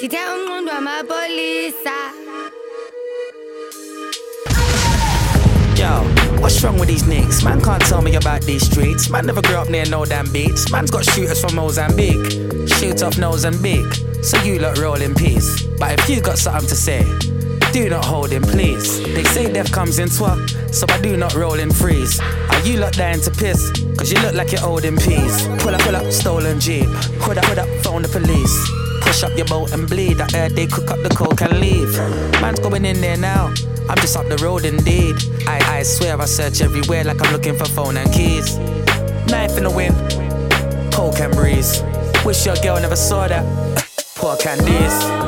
[0.00, 2.12] Ti tem un mundo amapolisa.
[5.76, 6.02] Yo,
[6.40, 7.44] what's wrong with these niggas?
[7.44, 9.10] Man can't tell me about these streets.
[9.10, 10.70] Man never grew up near no damn beats.
[10.70, 12.30] Man's got shooters from Mozambique.
[12.68, 13.92] Shoot off Mozambique.
[14.22, 15.64] So you lot roll in peace.
[15.80, 17.02] But if you got something to say,
[17.84, 19.00] do not hold in please.
[19.14, 22.18] They say death comes in twat, so I do not roll in freeze.
[22.20, 23.70] Are you lot dying to piss?
[23.96, 25.46] Cause you look like you're old in peas.
[25.60, 26.88] Pull up, pull up, stolen jeep.
[27.22, 28.56] Hood up, hood up, phone the police.
[29.02, 30.20] Push up your boat and bleed.
[30.20, 31.96] I heard they cook up the coke and leave.
[32.42, 33.54] Man's going in there now.
[33.88, 35.14] I'm just up the road indeed.
[35.46, 38.58] I, I swear I search everywhere like I'm looking for phone and keys.
[39.28, 39.94] Knife in the wind,
[40.92, 41.80] coke and breeze.
[42.24, 43.44] Wish your girl never saw that.
[44.16, 45.27] Poor candies.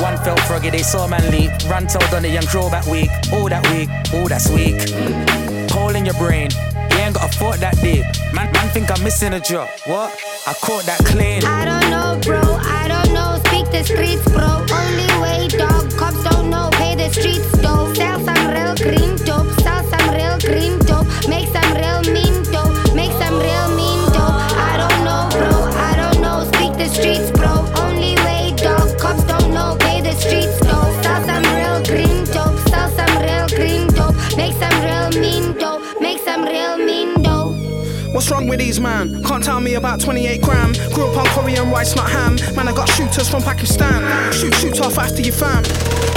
[0.00, 1.50] One felt froggy, they saw man leap.
[1.68, 3.10] Run told on the young crow that week.
[3.32, 4.78] All that week, all that's weak.
[5.70, 6.50] Hole in your brain,
[6.90, 8.04] you ain't got a thought that deep.
[8.32, 9.68] Man, man think I'm missing a drop.
[9.86, 10.12] What?
[10.46, 11.44] I caught that clean.
[11.44, 12.40] I don't know, bro.
[12.40, 13.40] I don't know.
[13.46, 14.64] Speak the streets, bro.
[14.70, 15.90] Only way, dog.
[15.98, 16.70] Cops don't know.
[16.72, 17.96] Pay the streets, dope.
[17.96, 19.50] Sell some real green dope.
[19.60, 21.06] Sell some real green dope.
[21.28, 22.19] Make some real mean
[38.20, 39.24] What's wrong with these man?
[39.24, 40.74] Can't tell me about 28 gram.
[40.92, 42.36] Grew up on Korean rice, not ham.
[42.54, 44.30] Man, I got shooters from Pakistan.
[44.30, 45.62] Shoot, shoot off after you fam.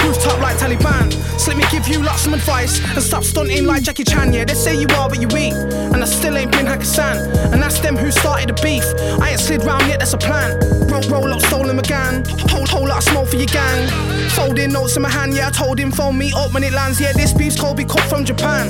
[0.06, 1.14] Rooftop like Taliban.
[1.40, 4.34] So let me give you lots of advice and stop stunting like Jackie Chan.
[4.34, 5.54] Yeah, they say you are, but you eat.
[5.54, 7.54] And I still ain't been Hakkasan.
[7.54, 8.84] And that's them who started the beef.
[9.22, 10.60] I ain't slid round yet, that's a plan.
[10.90, 12.28] Roll, roll up, stolen McGann.
[12.74, 13.88] Whole, lot of smoke for your gang.
[14.32, 17.00] Folding notes in my hand, yeah, I told him phone me up when it lands.
[17.00, 18.68] Yeah, this beef's be cut from Japan.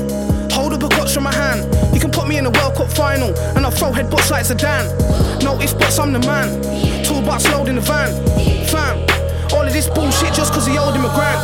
[0.51, 1.63] Hold up a clutch from my hand.
[1.95, 4.91] You can put me in a World Cup final, and I'll throw headbutts like Zidane.
[5.41, 6.51] Notice, but I'm the man.
[7.05, 8.11] Toolbox load in the van.
[8.67, 8.99] Fam,
[9.53, 11.39] all of this bullshit just cause he owed him a grant.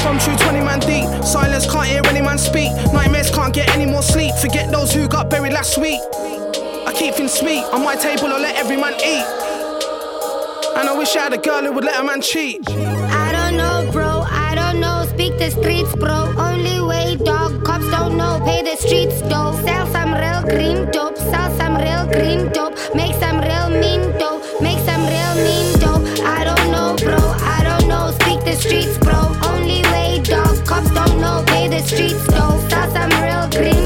[0.00, 1.04] Come true 20 man deep.
[1.22, 2.72] Silence can't hear any man speak.
[2.90, 4.34] Nightmares can't get any more sleep.
[4.36, 6.00] Forget those who got buried last week.
[6.88, 7.64] I keep things sweet.
[7.74, 9.47] On my table, I let every man eat.
[10.78, 12.62] And I wish I had a girl who would let a man cheat.
[12.70, 14.22] I don't know, bro.
[14.30, 15.04] I don't know.
[15.08, 16.32] Speak the streets, bro.
[16.38, 17.64] Only way, dog.
[17.64, 18.40] Cops don't know.
[18.46, 19.58] Pay the streets, dough.
[19.64, 21.18] Sell some real green dope.
[21.18, 22.78] Sell some real green dope.
[22.94, 24.40] Make some real mean dough.
[24.60, 26.00] Make some real mean dough.
[26.24, 27.18] I don't know, bro.
[27.56, 28.12] I don't know.
[28.20, 29.18] Speak the streets, bro.
[29.50, 30.64] Only way, dog.
[30.64, 31.42] Cops don't know.
[31.48, 32.56] Pay the streets, dough.
[32.70, 33.77] Sell some real green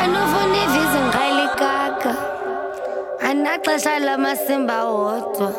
[0.00, 0.40] Mfana ufuna.
[3.30, 5.52] Anaxesha lamasimba wodwa.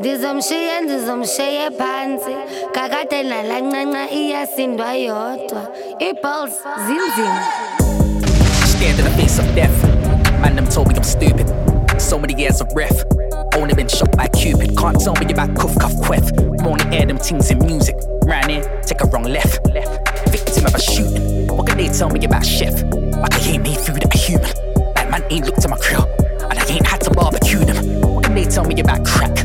[0.00, 2.36] Ndizomshiya ndizomshiye phansi.
[2.72, 5.68] Kakade nalancanca iyasindwa yodwa.
[5.98, 6.52] Iballs
[6.86, 7.42] zinzima.
[8.66, 9.82] Stand in the face of death.
[10.40, 11.46] Man, them told me I'm stupid.
[12.00, 13.04] So many years of ref.
[13.56, 14.76] Only been shot by Cupid.
[14.76, 16.30] Can't tell me about cuff cuff quef.
[16.64, 17.96] Only air them things in music.
[18.24, 19.58] Ran in, take a wrong left.
[20.30, 21.46] Victim of a shooting.
[21.48, 22.82] What can they tell me about chef?
[22.82, 24.52] Like I ain't made food a human.
[24.94, 26.04] That man ain't looked at my grill.
[26.50, 28.00] And I ain't had to barbecue them.
[28.02, 29.44] What can they tell me about crack?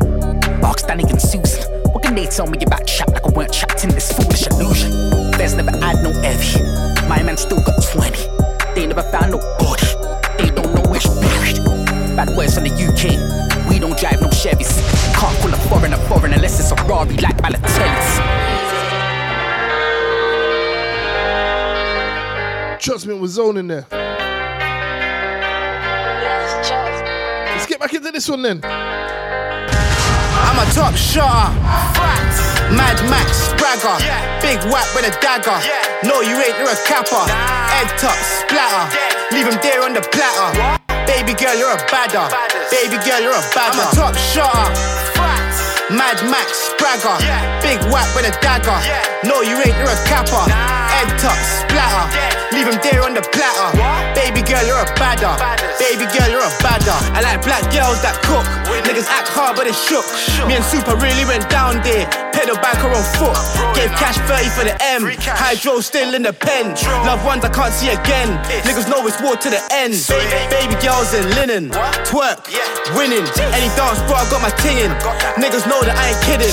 [0.62, 1.63] Bark Stanley and Susan.
[1.91, 4.91] What can they tell me about chat like I weren't trapped in this foolish illusion?
[5.32, 6.62] There's never had no heavy.
[7.08, 8.28] My man still got 20.
[8.76, 9.88] They never found no body.
[10.38, 11.63] They don't know where she buried.
[12.15, 13.69] Bad words from the UK.
[13.69, 14.74] We don't drive no Chevys.
[15.15, 17.72] Can't call a foreigner foreign unless it's a Rari like Balotelli's.
[23.23, 23.88] Trust zoning there.
[27.55, 28.59] Let's get back into this one then.
[28.65, 31.55] I'm a top shotter.
[32.75, 33.95] Mad Max, bragger.
[34.43, 35.55] Big whack with a dagger.
[36.03, 37.23] No, you ain't, you're a capper.
[37.71, 38.91] Head top, splatter.
[39.31, 40.83] Leave him there on the platter.
[41.07, 42.27] Baby girl, you're a badder.
[42.75, 43.88] Baby girl, you're a badder.
[43.88, 44.67] I'm a top shotter.
[45.95, 47.15] Mad Max, bragger.
[47.63, 48.83] Big whack with a dagger.
[49.23, 50.83] No, you ain't, you're a capper.
[50.93, 52.06] Head top, splatter.
[52.53, 53.69] Leave him there on the platter.
[54.13, 55.34] Baby girl, you're a badder.
[55.82, 56.93] Baby girl, you're a badder.
[57.17, 58.45] I like black girls that cook.
[58.86, 60.06] Niggas act hard, but they shook.
[60.47, 62.22] Me and Super really went down there.
[62.43, 63.39] Pedal back her on foot.
[63.71, 65.08] Gave cash 30 for the M.
[65.15, 66.75] Hydro still in the pen.
[67.08, 68.36] Loved ones I can't see again.
[68.67, 69.95] Niggas know it's war to the end.
[70.51, 71.71] Baby girls in linen.
[72.03, 72.43] Twerk.
[72.99, 73.23] Winning.
[73.56, 74.91] Any dance, bro, I got my ting in.
[75.39, 76.51] Niggas know that I ain't kidding.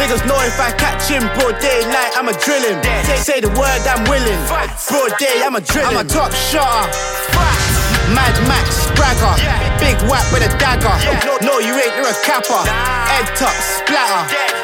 [0.00, 2.80] Niggas know if I catch him broad daylight, I'ma drill him.
[3.04, 4.40] Say, say the word, I'm willing.
[4.88, 6.00] Broad day, I'ma drill him.
[6.00, 6.88] I'm a top shotter.
[8.16, 9.32] Mad Max, bragger.
[9.78, 10.90] Big whack with a dagger.
[11.28, 12.58] No, no, you ain't, you're a capper.
[12.66, 14.22] Head top, splatter.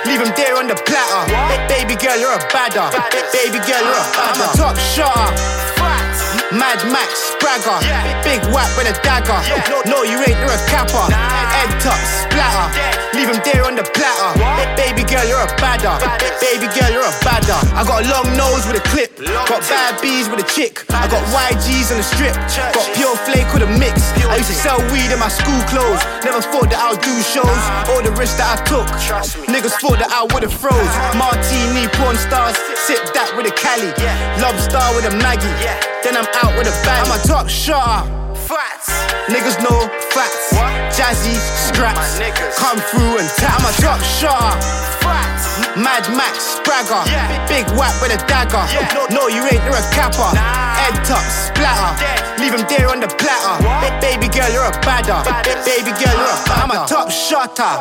[0.09, 1.23] Leave him there on the platter.
[1.31, 2.89] Ba- Baby girl, you're a badder.
[2.91, 4.43] Ba- Baby girl, you're a badder.
[4.43, 5.82] I'm a top shotter.
[6.53, 7.79] Mad Max, bragger.
[8.25, 9.41] Big whack with a dagger.
[9.73, 11.09] No, no, you ain't, you're a capper.
[11.09, 12.69] Head top, splatter.
[13.17, 14.31] Leave him there on the platter.
[14.37, 15.97] Ba- Baby girl, you're a badder.
[16.01, 17.57] Ba- Baby girl, you're a badder.
[17.77, 19.17] I got a long nose with a clip.
[19.49, 20.85] Got bad bees with a chick.
[20.93, 22.37] I got YGs on the strip.
[22.77, 24.13] Got pure flake with a mix.
[24.29, 26.01] I used to sell weed in my school clothes.
[26.25, 27.63] Never thought that I'll do shows.
[27.93, 28.89] All the risks that I took.
[29.49, 30.93] Niggas thought that I would've froze.
[31.17, 32.57] Martini, porn stars.
[32.89, 33.93] Sip that with a Cali.
[34.41, 35.49] Love star with a Maggie.
[35.65, 35.77] Yeah.
[36.03, 37.07] Then I'm out with a bag.
[37.07, 38.09] I'm a top shotter.
[38.35, 38.91] Facts.
[39.29, 40.53] Niggas know facts.
[40.97, 42.21] Jazzy scraps.
[42.59, 43.59] Come through and tap.
[43.61, 44.53] I'm a top shotter.
[45.77, 47.03] Mad Max, bragger.
[47.49, 48.63] Big whack with a dagger.
[48.95, 50.29] No, no, you ain't, you're a capper.
[50.37, 51.93] Head top, splatter.
[52.41, 53.57] Leave him there on the platter.
[53.63, 55.21] Ba- Baby girl, you're a badder.
[55.25, 56.61] Ba- Baby girl, you're a badder.
[56.63, 57.73] I'm a top shotter.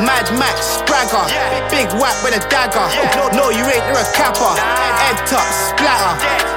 [0.00, 1.26] Mad Max, bragger.
[1.74, 2.86] Big whack with a dagger.
[3.18, 4.52] No, no, you ain't, you're a capper.
[4.56, 6.14] Head top, splatter.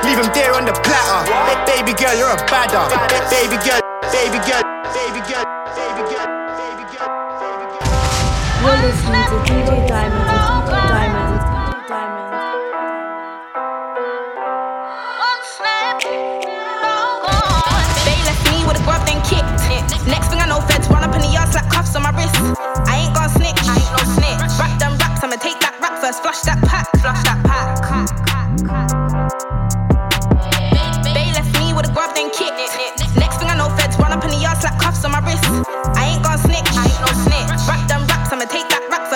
[0.08, 1.20] Leave him there on the platter.
[1.28, 2.86] Ba- Baby girl, you're a badder.
[2.86, 5.46] Ba- Baby girl, Baby get, baby get,
[5.78, 6.26] baby get,
[6.58, 6.86] baby.
[8.60, 10.26] You're listening to DJ Diamond.
[10.70, 11.38] Diamond.
[11.88, 12.34] Diamond.
[18.06, 19.46] They left me with a grub then kicked.
[20.08, 22.36] Next thing I know, feds run up in the yard, slap cuffs on my wrist.
[22.90, 23.62] I ain't gon' snitch.
[23.70, 24.42] I ain't no snitch.
[24.58, 26.24] Wrap them raps, I'ma take that rap first.
[26.24, 26.90] Flush that pack.
[27.00, 27.78] Flush that pack.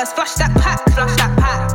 [0.03, 0.15] First.
[0.15, 1.71] Flush that pack, flush that pack.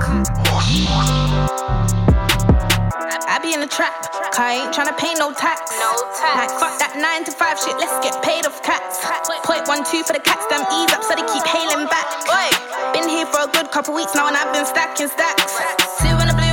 [3.29, 3.93] I be in the trap,
[4.39, 5.73] I ain't tryna pay no tax.
[5.81, 6.37] No tax.
[6.37, 9.01] Like fuck that nine to five shit, let's get paid off cats.
[9.45, 12.07] Point one two for the cats, them ease up so they keep hailing back.
[12.29, 12.49] Oi,
[12.93, 15.57] been here for a good couple weeks now and I've been stacking stacks.
[16.01, 16.48] Two in the blue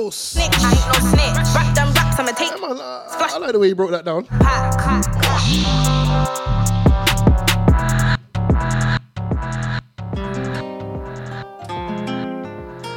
[0.00, 0.12] Thanos.
[0.12, 1.54] Snitch, I ain't no snitch.
[1.54, 2.52] Rap them raps, I'ma take.
[2.52, 4.24] I like the way you broke that down.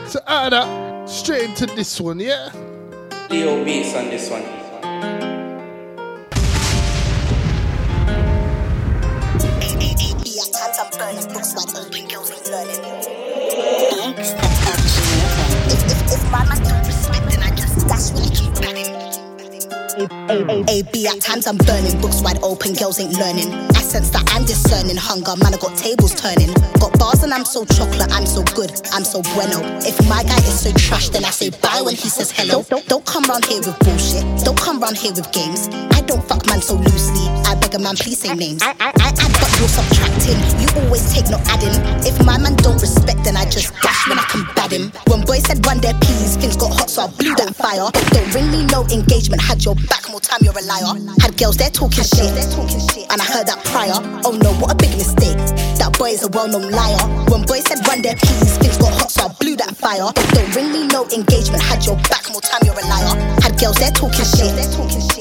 [0.07, 2.49] So out of that, straight into this one, yeah?
[3.29, 4.62] Leo beats on this one.
[20.03, 20.67] it Mm.
[20.67, 23.53] AB at times I'm burning books wide open, girls ain't learning.
[23.77, 25.53] I sense that I'm discerning hunger, man.
[25.53, 26.49] I got tables turning.
[26.81, 29.61] Got bars and I'm so chocolate, I'm so good, I'm so bueno.
[29.85, 32.65] If my guy is so trash, then I say bye when he says hello.
[32.65, 34.25] Don't, don't come round here with bullshit.
[34.43, 35.69] Don't come round here with games.
[35.93, 37.29] I don't fuck man so loosely.
[37.45, 38.63] I beg a man, please say names.
[38.63, 40.41] I, I, I add, but you're subtracting.
[40.57, 41.77] You always take no adding.
[42.01, 44.89] If my man don't respect, then I just dash when I can bad him.
[45.05, 47.85] When boys said run their peas, things got hot, so I blew that fire.
[48.17, 49.41] Don't ring me, no engagement.
[49.41, 50.95] Had your back more time, you're a liar.
[51.19, 52.31] Had girls there talking shit,
[53.11, 53.99] and I heard that prior.
[54.23, 55.37] Oh no, what a big mistake.
[55.77, 57.03] That boy is a well-known liar.
[57.29, 60.09] When boys said run their peas, things got hot, so I blew that fire.
[60.15, 61.61] Don't ring me, no engagement.
[61.61, 63.13] Had your back more time, you're a liar.
[63.43, 64.53] Had girls there talking shit,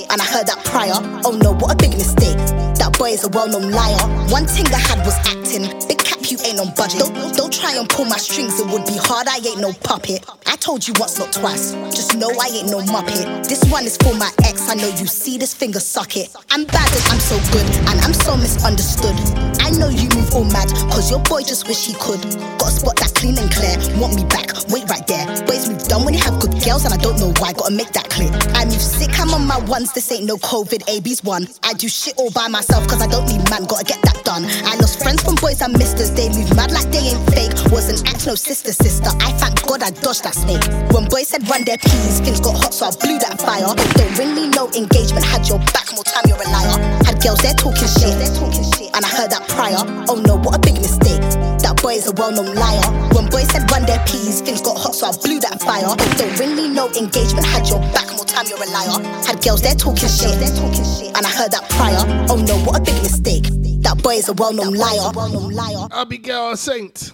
[0.08, 0.96] and I heard that prior.
[1.26, 2.38] Oh no, what a big mistake.
[2.78, 4.06] That boy is a well-known liar.
[4.30, 5.66] One thing I had was acting.
[5.88, 5.98] Big
[6.44, 7.00] ain't on budget.
[7.00, 9.28] Don't, don't try and pull my strings, it would be hard.
[9.28, 10.24] I ain't no puppet.
[10.46, 11.72] I told you once, not twice.
[11.94, 13.48] Just know I ain't no muppet.
[13.48, 14.68] This one is for my ex.
[14.68, 16.34] I know you see this finger, suck it.
[16.50, 19.16] I'm bad and I'm so good, and I'm so misunderstood.
[19.60, 22.20] I know you move all mad, cause your boy just wish he could.
[22.58, 23.76] Got a spot that's clean and clear.
[24.00, 24.50] Want me back?
[24.68, 25.26] Wait right there.
[25.46, 27.52] Boys move done when you have good girls, and I don't know why.
[27.52, 28.30] Gotta make that clear.
[28.54, 29.92] I move sick, I'm on my ones.
[29.92, 31.46] This ain't no COVID, AB's one.
[31.62, 33.64] I do shit all by myself, cause I don't need man.
[33.64, 34.44] Gotta get that done.
[34.64, 36.10] I lost friends from boys and misters.
[36.12, 37.52] They mad like they ain't fake.
[37.70, 39.10] Wasn't act no sister, sister.
[39.20, 40.64] I thank God I dodged that snake.
[40.92, 43.74] When boys said run their peas, things got hot, so I blew that fire.
[43.96, 45.24] Don't ring me, no engagement.
[45.24, 46.76] Had your back more time, you're a liar.
[47.04, 49.82] Had girls there talking shit, they talking shit and I heard that prior.
[50.08, 51.20] Oh no, what a big mistake.
[51.64, 52.84] That boy is a well-known liar.
[53.14, 55.88] When boys said run their peas, things got hot, so I blew that fire.
[56.16, 57.46] Don't ring me, no engagement.
[57.46, 59.00] Had your back more time, you're a liar.
[59.24, 62.04] Had girls there talking shit, and I heard that prior.
[62.28, 63.71] Oh no, what a big mistake.
[63.92, 65.86] That boy is a well-known liar.
[65.92, 67.12] Abigail Asante.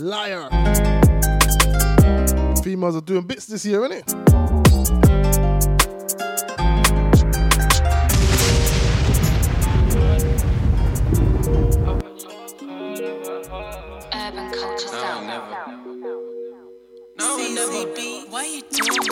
[0.00, 0.48] Liar.
[2.62, 4.08] Females are doing bits this year, innit?
[14.14, 15.26] Urban culture sound.
[17.18, 17.82] No, never.
[18.30, 19.02] Why you doing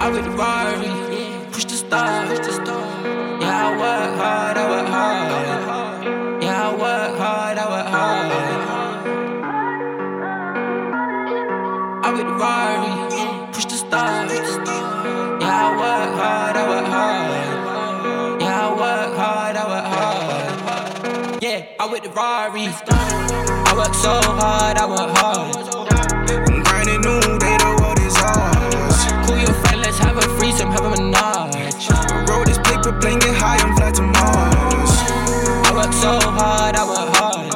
[0.00, 1.15] I
[1.88, 2.26] star.
[3.40, 6.42] Yeah, I work hard, I work hard.
[6.42, 8.32] Yeah, I work hard, I work hard.
[12.04, 12.92] I with the Rari,
[13.52, 14.26] push the star.
[15.40, 18.40] Yeah, I work hard, I work hard.
[18.40, 21.42] Yeah, I work hard, I work hard.
[21.42, 22.66] Yeah, I with the Rari.
[23.68, 25.56] I work so hard, I work hard.
[26.48, 28.98] I'm grinding new, they world is ours.
[29.26, 31.35] Call your friend, let's have a threesome, have a menage.
[32.86, 34.92] Paper plane, get high and fly to Mars.
[35.66, 37.50] I work so hard, I work hard.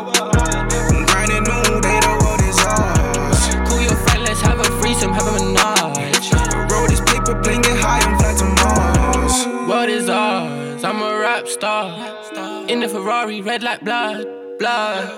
[0.91, 3.69] I'm grinding new day, the world is ours.
[3.69, 6.33] Call your friend, let's have a threesome, have a menage.
[6.73, 9.47] Roll this paper plane, get high and fly to Mars.
[9.69, 12.67] World is ours, I'm a rap star.
[12.69, 14.27] In the Ferrari, red like blood,
[14.59, 15.15] blood.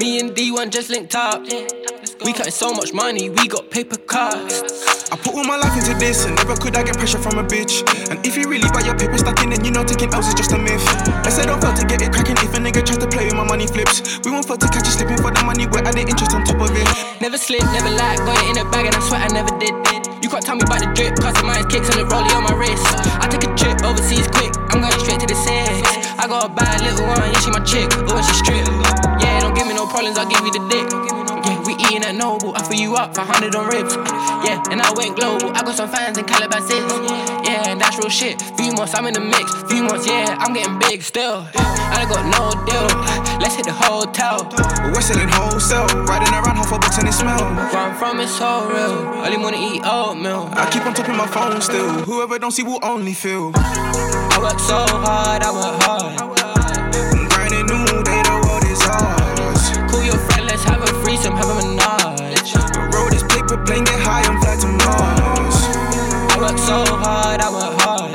[0.00, 1.46] Me and D'One just linked up.
[2.24, 4.62] We cutting so much money, we got paper cuts.
[5.10, 7.42] I put all my life into this, and never could I get pressure from a
[7.42, 7.82] bitch.
[8.10, 10.52] And if you really buy your paper stacking, then you know taking L's is just
[10.52, 10.86] a myth.
[11.26, 13.34] I said don't fail to get it cracking if a nigga tries to play with
[13.34, 14.22] my money flips.
[14.22, 16.62] We won't fail to catch you slipping for the money, we're adding interest on top
[16.62, 16.86] of it.
[17.20, 19.74] Never slip, never lie, got it in a bag and I swear I never did.
[20.22, 22.54] You can't tell me about the drip, cause customized kicks and the rollie on my
[22.54, 22.86] wrist.
[23.18, 25.74] I take a trip overseas quick, I'm going straight to the six.
[26.22, 28.62] I got a bad little one, yeah, she my chick, oh, she strip.
[29.18, 31.21] Yeah, don't give me no problems, I'll give you the dick.
[31.44, 33.94] Yeah, we eating at Noble, I fill you up for 100 on ribs.
[34.46, 36.86] Yeah, and I went global, I got some fans in Calabasas.
[37.44, 38.40] Yeah, and that's real shit.
[38.56, 39.50] Few months, I'm in the mix.
[39.70, 41.46] Few months, yeah, I'm getting big still.
[41.54, 42.86] I got no deal,
[43.40, 44.48] let's hit the hotel.
[44.92, 47.38] We're selling wholesale, riding around half a box and it smell.
[47.38, 49.22] Where I'm from, it's so real.
[49.22, 50.48] Only wanna eat oatmeal.
[50.52, 51.90] I keep on tapping my phone still.
[52.04, 53.52] Whoever don't see will only feel.
[53.54, 56.31] I work so hard, I work hard.
[61.42, 62.54] Have a menage.
[62.94, 65.58] Roll this paper plane, get high and fly to Mars.
[66.30, 68.14] I work so hard, I work hard.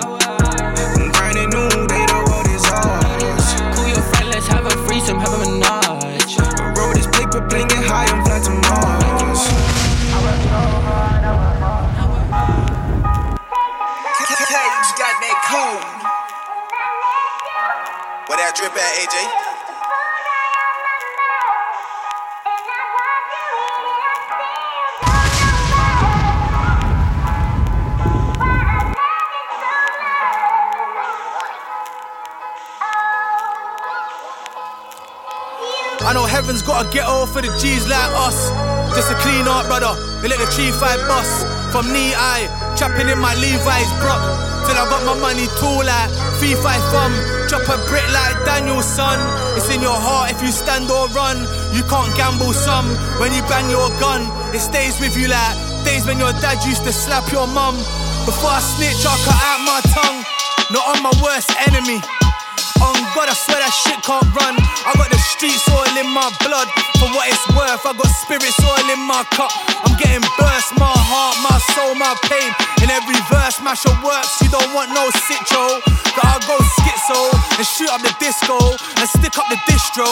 [0.95, 3.47] I'm grinding new day, the world is ours.
[3.75, 6.39] Call your friend, let's have a threesome, have a menage.
[6.79, 9.43] Roll this paper plane, get high and fly to Mars.
[14.47, 15.83] Cage got that code.
[18.27, 19.46] Where that drip at, AJ?
[36.37, 38.53] Heaven's gotta get over for the G's like us.
[38.93, 39.97] Just a clean art, brother.
[40.21, 41.01] They let the tree fight.
[41.73, 42.45] From knee eye,
[42.77, 44.21] trapping in my Levi's Brock.
[44.69, 46.13] Till I got my money tall like
[46.61, 47.13] five thumb.
[47.49, 49.17] Drop a brick like Daniel's son.
[49.57, 51.41] It's in your heart if you stand or run.
[51.73, 52.85] You can't gamble some.
[53.17, 55.57] When you bang your gun, it stays with you like
[55.89, 57.73] days when your dad used to slap your mum.
[58.29, 60.19] Before I snitch, I cut out my tongue.
[60.69, 61.97] Not on my worst enemy.
[63.17, 64.53] God, I swear that shit can't run.
[64.85, 66.69] I got the streets all in my blood.
[67.01, 69.49] For what it's worth, I got spirits all in my cup.
[69.81, 72.53] I'm getting burst, my heart, my soul, my pain.
[72.85, 74.37] In every verse, mash your works.
[74.45, 75.81] You don't want no sitcho.
[76.13, 78.53] Gotta go schizo and shoot up the disco
[79.01, 80.05] and stick up the distro.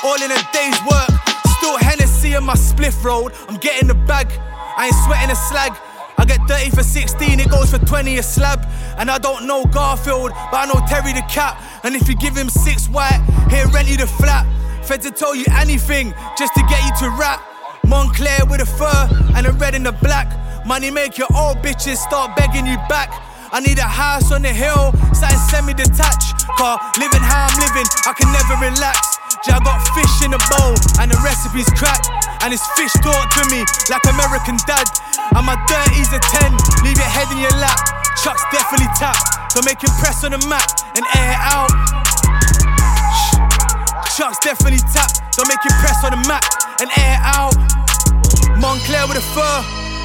[0.00, 1.12] All in a day's work.
[1.60, 3.36] Still Hennessy in my spliff road.
[3.52, 4.32] I'm getting the bag.
[4.80, 5.76] I ain't sweating a slag.
[6.18, 8.66] I get 30 for 16, it goes for 20 a slab.
[8.98, 11.60] And I don't know Garfield, but I know Terry the cat.
[11.82, 14.46] And if you give him six white, he'll rent you the flat.
[14.84, 17.42] Fed to tell you anything just to get you to rap.
[17.84, 20.66] Moncler with a fur and a red and a black.
[20.66, 23.25] Money make your old bitches start begging you back.
[23.52, 26.46] I need a house on the hill, something semi-detached.
[26.58, 29.16] Car living how I'm living, I can never relax.
[29.46, 32.10] I got fish in a bowl and the recipe's cracked.
[32.42, 34.86] And it's fish talk to me like American dad.
[35.38, 36.50] And my dirties a 10,
[36.82, 37.78] leave your head in your lap.
[38.18, 40.66] Chuck's definitely tapped, so make him press on the map
[40.98, 41.70] and air it out.
[44.18, 46.42] Chuck's definitely tapped, so make him press on the map
[46.82, 47.54] and air it out.
[48.58, 49.58] Moncler with a fur,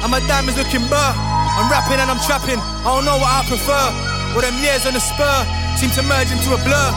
[0.06, 1.41] and my diamonds looking burr.
[1.56, 3.84] I'm rapping and I'm trapping, I don't know what I prefer.
[4.32, 5.38] All them years on the spur
[5.76, 6.88] seem to merge into a blur.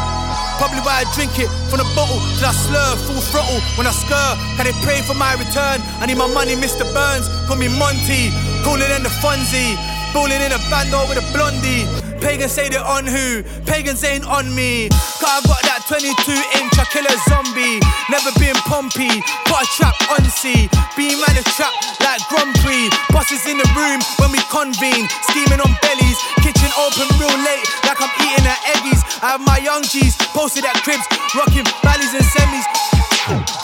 [0.55, 3.91] Probably why I drink it from the bottle till I slur, full throttle when I
[3.91, 4.39] skir.
[4.55, 5.83] Can they pray for my return?
[5.99, 6.87] I need my money, Mr.
[6.95, 7.27] Burns.
[7.51, 8.31] Call me Monty,
[8.63, 9.75] cooler than the Fonzie.
[10.15, 11.83] Balling in a bando with a blondie.
[12.23, 13.43] Pagans say they're on who?
[13.67, 14.87] Pagans ain't on me.
[15.19, 16.07] Cause I got that 22
[16.55, 17.83] inch, I kill a zombie.
[18.07, 19.11] Never been Pompey,
[19.43, 20.71] put a trap on sea.
[20.95, 22.23] Be man a trap like
[22.63, 22.87] Prix.
[23.11, 25.03] Bosses in the room when we convene.
[25.27, 29.03] Scheming on bellies, kitchen open real late like I'm eating at Eddie's.
[29.19, 31.03] I have my young G's posted at cribs,
[31.35, 32.63] rocking valleys and semis.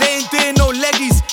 [0.03, 1.23] They ain't doing no leggies.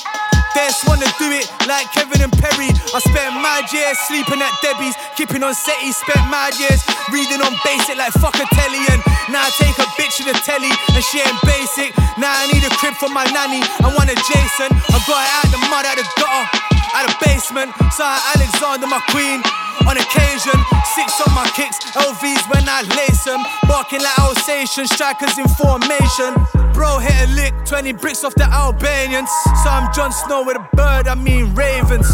[0.59, 2.75] Just wanna do it like Kevin and Perry.
[2.91, 5.95] I spent mad years sleeping at Debbie's, keeping on setty.
[5.95, 6.83] Spent mad years
[7.15, 8.83] reading on basic like fuck a telly.
[8.91, 8.99] And
[9.31, 11.95] now I take a bitch to the telly and she ain't basic.
[12.19, 13.63] Now I need a crib for my nanny.
[13.87, 14.75] I want a Jason.
[14.75, 16.45] I got it out the mud, out the gutter,
[16.91, 17.71] out the basement.
[17.95, 19.39] Saw Alexander, my queen.
[19.87, 20.59] On occasion,
[20.99, 23.43] six on my kicks, LVs when I lace them.
[23.66, 26.35] Barking like Alsatian, strikers in formation.
[26.73, 29.31] Bro hit a lick, 20 bricks off the Albanians.
[29.62, 32.07] So I'm Jon Snow with a bird, I mean ravens.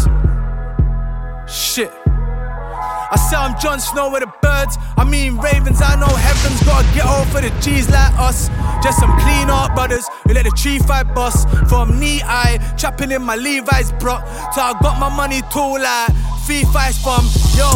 [1.47, 1.91] Shit.
[2.07, 5.81] I say I'm Jon Snow with the birds, I mean ravens.
[5.81, 8.49] I know heaven's gotta get over the G's like us.
[8.83, 11.47] Just some clean art brothers who let the tree fight bust.
[11.69, 14.17] From knee eye, trapping in my Levi's bro.
[14.53, 16.11] Till I got my money too like
[16.47, 17.25] fee fights from
[17.55, 17.69] yo.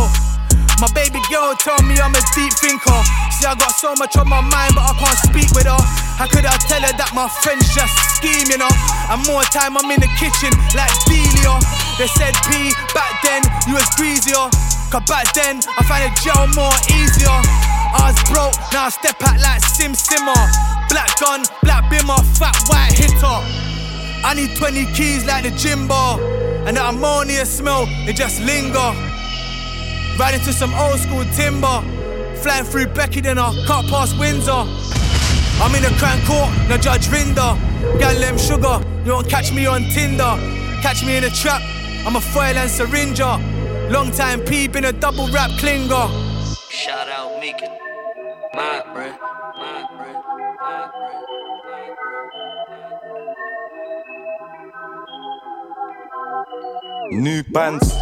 [0.79, 2.99] My baby girl told me I'm a deep thinker.
[3.35, 5.75] See, I got so much on my mind, but I can't speak with her.
[6.15, 8.71] How could I tell her that my friends just scheme, you know?
[9.11, 11.59] And more time I'm in the kitchen like Delia.
[11.99, 14.47] They said P, back then you was greasier.
[14.87, 17.39] Cause back then I find a gel more easier.
[17.91, 20.43] I was broke, now I step out like Sim Simmer.
[20.87, 23.37] Black gun, black bimmer, fat white hitter.
[24.23, 26.23] I need 20 keys like the gym bar.
[26.63, 29.18] And the ammonia smell, it just linger.
[30.19, 31.81] Riding to some old school timber.
[32.41, 34.51] Flying through Becky, then I cut past Windsor.
[34.51, 37.55] I'm in a crank court, no Judge Rinder.
[37.99, 40.35] Gal them sugar, you won't catch me on Tinder.
[40.81, 41.61] Catch me in a trap,
[42.05, 43.39] I'm a foil and syringer.
[43.89, 46.09] Long time peep in a double rap clinger.
[46.69, 47.61] Shout out Meek.
[48.53, 49.17] My bread.
[49.57, 50.15] My bread.
[50.59, 50.89] My
[57.09, 57.21] bread.
[57.21, 57.93] New bands.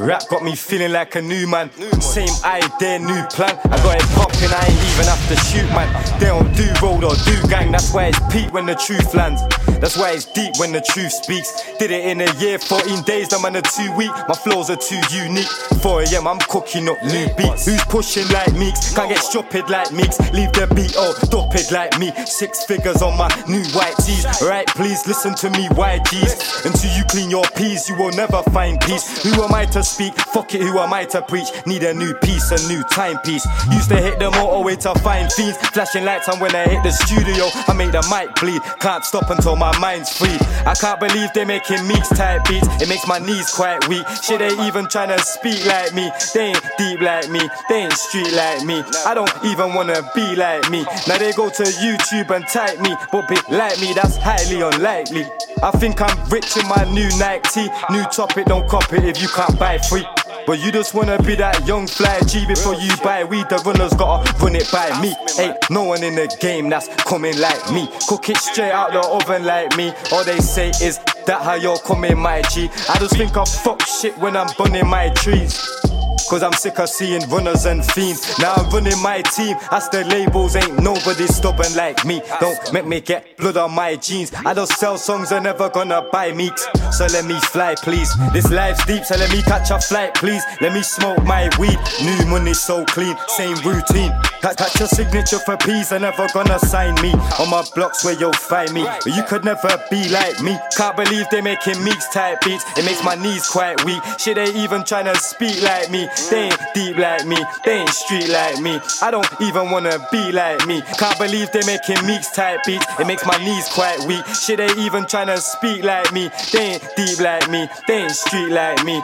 [0.00, 1.70] Rap got me feeling like a new man.
[2.00, 3.56] Same idea, new plan.
[3.70, 5.86] I got it popping, I ain't even have to shoot, man.
[6.18, 9.40] They don't do road or do gang, that's why it's peak when the truth lands.
[9.78, 11.62] That's why it's deep when the truth speaks.
[11.78, 14.10] Did it in a year, 14 days, I'm on a two week.
[14.26, 15.46] My flows are too unique.
[15.80, 17.66] 4 a.m., I'm cooking up new beats.
[17.66, 18.96] Who's pushing like Meekz?
[18.96, 20.18] Can't get stupid like Meekz.
[20.32, 22.10] Leave the beat, oh, stop it like me.
[22.26, 24.26] Six figures on my new white tees.
[24.42, 26.66] Right, please listen to me, YGs.
[26.66, 29.22] Until you clean your peas, you will never find peace.
[29.22, 30.14] Who am I to speak?
[30.14, 31.48] Fuck it, who am I to preach?
[31.66, 33.46] Need a new piece, a new timepiece.
[33.70, 35.56] Used to hit the motorway to find fiends.
[35.68, 37.48] Flashing lights on when I hit the studio.
[37.68, 38.60] I make the mic bleed.
[38.80, 40.38] Can't stop until my mind's free.
[40.66, 42.66] I can't believe they're making Meekz type beats.
[42.82, 44.06] It makes my knees quite weak.
[44.22, 46.10] Shit, they even trying to speak like me.
[46.34, 47.40] They ain't deep like me.
[47.68, 48.82] They ain't street like me.
[49.06, 50.84] I don't even wanna be like me.
[51.06, 55.26] Now they go to YouTube and type me, but be like me, that's highly unlikely.
[55.62, 57.68] I think I'm rich in my new Nike.
[57.90, 60.06] New topic, don't copy it if you can't buy free.
[60.46, 63.48] But you just wanna be that young fly G before you buy weed.
[63.48, 65.14] The runners gotta run it by me.
[65.38, 67.88] Ain't no one in the game that's coming like me.
[68.08, 69.92] Cook it straight out the oven like me.
[70.12, 72.68] All they say is that how you're coming, my G.
[72.90, 75.93] I just think I fuck shit when I'm burning my trees.
[76.28, 78.38] Cause I'm sick of seeing runners and fiends.
[78.38, 79.56] Now I'm running my team.
[79.70, 82.22] As the labels ain't nobody stubborn like me.
[82.40, 84.32] Don't make me get blood on my jeans.
[84.44, 86.64] I don't sell songs, they're never gonna buy Meekz.
[86.92, 88.10] So let me fly, please.
[88.32, 90.42] This life's deep, so let me catch a flight, please.
[90.60, 91.78] Let me smoke my weed.
[92.02, 94.12] New money so clean, same routine.
[94.40, 97.12] Catch, your signature for peace, are never gonna sign me.
[97.38, 98.84] On my blocks where you'll find me.
[98.84, 100.58] But you could never be like me.
[100.76, 102.64] Can't believe they're making Meekz type beats.
[102.76, 104.02] It makes my knees quite weak.
[104.18, 105.90] Shit, they even trying to speak like
[106.30, 108.80] They ain't deep like me, they ain't street like me.
[109.02, 110.82] I don't even wanna be like me.
[110.98, 112.86] Can't believe they're making Meekz type beats.
[112.98, 114.24] It makes my knees quite weak.
[114.26, 116.30] Shit, they even tryna speak like me.
[116.52, 119.02] They ain't deep like me, they ain't street like me.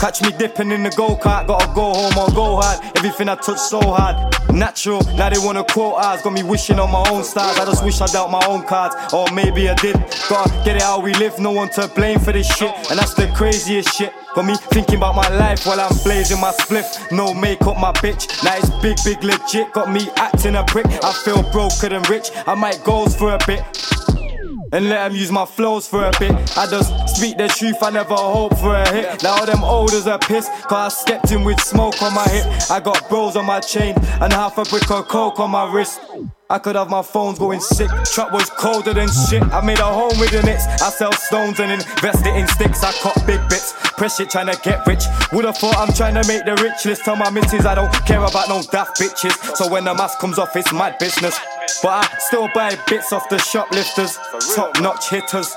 [0.00, 2.78] Catch me dipping in the go kart, gotta go home or go hard.
[2.96, 4.34] Everything I touch so hard.
[4.52, 6.20] Natural, now they wanna quote ours.
[6.22, 7.58] Got me wishing on my own stars.
[7.58, 9.96] I just wish I dealt my own cards, or maybe I did.
[10.28, 12.72] Gotta get it how we live, no one to blame for this shit.
[12.90, 14.12] And that's the craziest shit.
[14.34, 17.12] Got me thinking about my life while I'm blazing my spliff.
[17.12, 18.42] No makeup, my bitch.
[18.42, 19.72] Now it's big, big legit.
[19.72, 20.86] Got me acting a prick.
[21.04, 22.30] I feel broker than rich.
[22.46, 23.62] I might goals for a bit
[24.74, 26.32] and let them use my flows for a bit.
[26.58, 29.22] I just speak the truth, I never hope for a hit.
[29.22, 32.46] Now all them olders are pissed, cause I stepped in with smoke on my hip.
[32.70, 36.00] I got bros on my chain and half a brick of coke on my wrist.
[36.50, 37.88] I could have my phones going sick.
[38.12, 39.42] Trap was colder than shit.
[39.44, 40.42] I made a home with the.
[40.82, 42.84] I sell stones and invest it in sticks.
[42.84, 43.72] I cut big bits.
[43.96, 45.04] Press trying to get rich.
[45.32, 47.04] Would've thought I'm trying to make the rich list.
[47.04, 49.56] Tell my missus I don't care about no daft bitches.
[49.56, 51.38] So when the mask comes off, it's mad business.
[51.82, 54.18] But I still buy bits off the shoplifters.
[54.54, 55.54] Top notch hitters.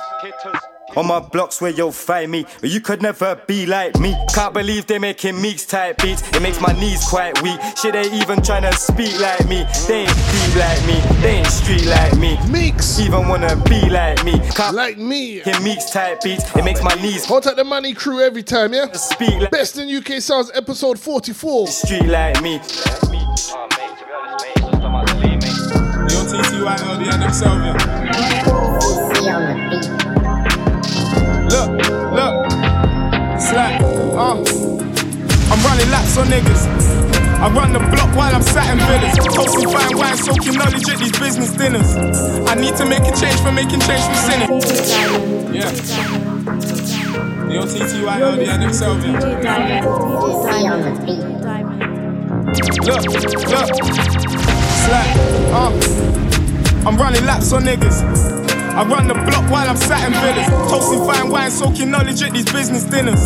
[0.96, 2.46] On my blocks where you'll find me.
[2.64, 4.16] You could never be like me.
[4.34, 6.24] Can't believe they making Meekz type beats.
[6.34, 7.60] It makes my knees quite weak.
[7.76, 9.66] Shit, they even trying to speak like me.
[9.88, 11.02] They ain't deep like me.
[11.22, 12.38] They ain't street like me.
[12.48, 13.00] Meekz.
[13.00, 14.40] Even wanna be like me.
[14.56, 15.40] Can't like me.
[15.42, 16.44] Hear Meekz type beats.
[16.56, 17.26] It makes my knees.
[17.26, 18.92] Hot at the money crew every time, yeah?
[18.94, 21.68] Speak like Best in UK Sounds episode 44.
[21.68, 22.54] Street like me.
[22.54, 22.60] Yo,
[26.24, 27.84] TTY, LD, and themselves,
[31.48, 31.70] Look,
[32.12, 32.34] look,
[33.56, 34.36] like, uh,
[35.50, 36.68] I'm running laps on niggas.
[37.40, 39.16] I run the block while I'm sat in villas.
[39.34, 41.96] Toasting fine wine, soaking knowledge at these business dinners.
[42.48, 44.50] I need to make a change for making change from sinning.
[45.54, 45.72] Yeah.
[47.48, 49.14] The OTTY, the Adam Selvin.
[52.88, 53.04] Look,
[53.48, 53.68] look.
[54.84, 55.08] Slap,
[55.54, 55.72] uh.
[56.88, 58.57] I'm running laps on niggas.
[58.78, 60.46] I run the block while I'm sat in villas.
[60.70, 63.18] Toasting fine wine, soaking knowledge at these business dinners.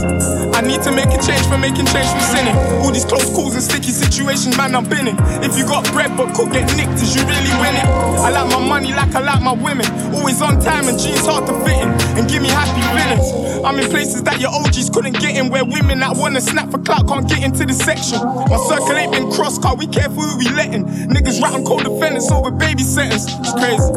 [0.56, 2.56] I need to make a change for making change from sinning.
[2.80, 5.20] All these close calls and sticky situations, man, I'm binning.
[5.43, 7.84] If you got bread but could get nicked, is you really winning?
[8.24, 9.91] I like my money like I like my women.
[10.16, 11.91] Always on time and jeans hard to fit in.
[12.16, 13.28] And give me happy feelings.
[13.68, 16.80] I'm in places that your OGs couldn't get in, where women that wanna snap for
[16.80, 18.24] clout can't get into the section.
[18.24, 20.88] My circle ain't been crossed, car we careful who we letting.
[21.12, 23.28] Niggas writing cold defendants over baby sentence.
[23.28, 23.91] It's crazy.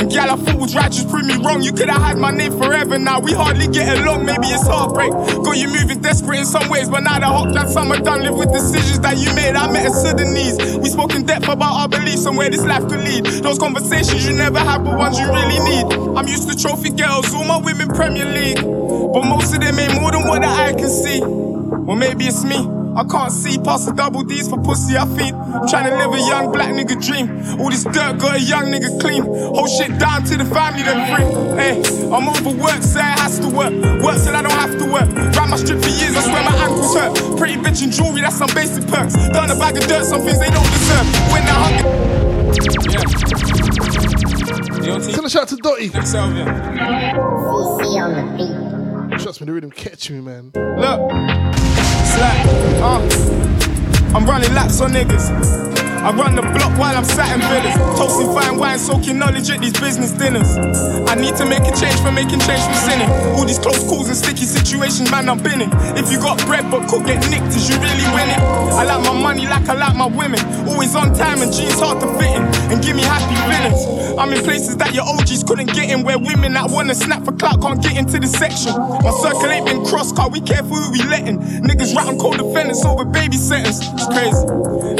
[0.00, 1.62] And gal I thought was right just prove me wrong.
[1.62, 3.20] You could have had my name forever now.
[3.20, 5.10] We hardly get along, maybe it's heartbreak.
[5.10, 8.22] Got you moving desperate in some ways, but now the hot that summer done.
[8.22, 9.56] Live with decisions that you made.
[9.56, 10.78] I met a Sudanese.
[10.78, 13.26] We spoke in depth about our beliefs and where this life could lead.
[13.42, 16.16] Those conversations you never had, but ones you really need.
[16.16, 18.62] I'm used to trophy girls, all my women Premier League.
[18.62, 21.20] But most of them ain't more than what the eye can see.
[21.20, 22.73] Well, maybe it's me.
[22.96, 25.34] I can't see past the double D's for pussy, I feed.
[25.68, 27.28] Trying to live a young black nigga dream.
[27.60, 29.22] All this dirt got a young nigga clean.
[29.24, 31.24] Whole shit down to the family, then free.
[31.58, 31.82] Hey,
[32.12, 33.72] I'm overworked, say it has to work.
[34.02, 35.10] Work till I don't have to work.
[35.34, 37.16] Ran my strip for years, I swear my ankles hurt.
[37.36, 39.14] Pretty bitch and jewelry, that's some basic perks.
[39.30, 41.06] Done a bag of dirt, some things they don't deserve.
[41.32, 41.90] When they're hungry.
[44.86, 45.00] Yeah.
[45.00, 45.88] Send a shout to Dotty.
[45.90, 46.14] CC
[47.98, 49.20] on the beat.
[49.20, 50.50] Trust me, the rhythm catch me, man.
[50.54, 51.00] Look,
[52.20, 54.14] uh.
[54.14, 55.93] I'm running laps on niggas.
[56.04, 57.72] I run the block while I'm sat in villas.
[57.96, 60.44] Toasting fine wine, soaking knowledge at these business dinners.
[61.08, 63.08] I need to make a change for making change from sinning.
[63.32, 65.72] All these close calls and sticky situations, man, I'm binning.
[65.96, 68.36] If you got bread but could get nicked, is you really winning?
[68.76, 70.44] I like my money like I like my women.
[70.68, 72.44] Always on time and jeans hard to fit in.
[72.68, 73.80] And give me happy feelings.
[74.20, 77.32] I'm in places that your OGs couldn't get in, where women that wanna snap for
[77.32, 78.76] clout can't get into the section.
[78.76, 81.40] My circle ain't been crossed, car we careful who we letting.
[81.64, 83.80] Niggas writing cold defendants over baby sentence.
[83.80, 84.44] It's crazy.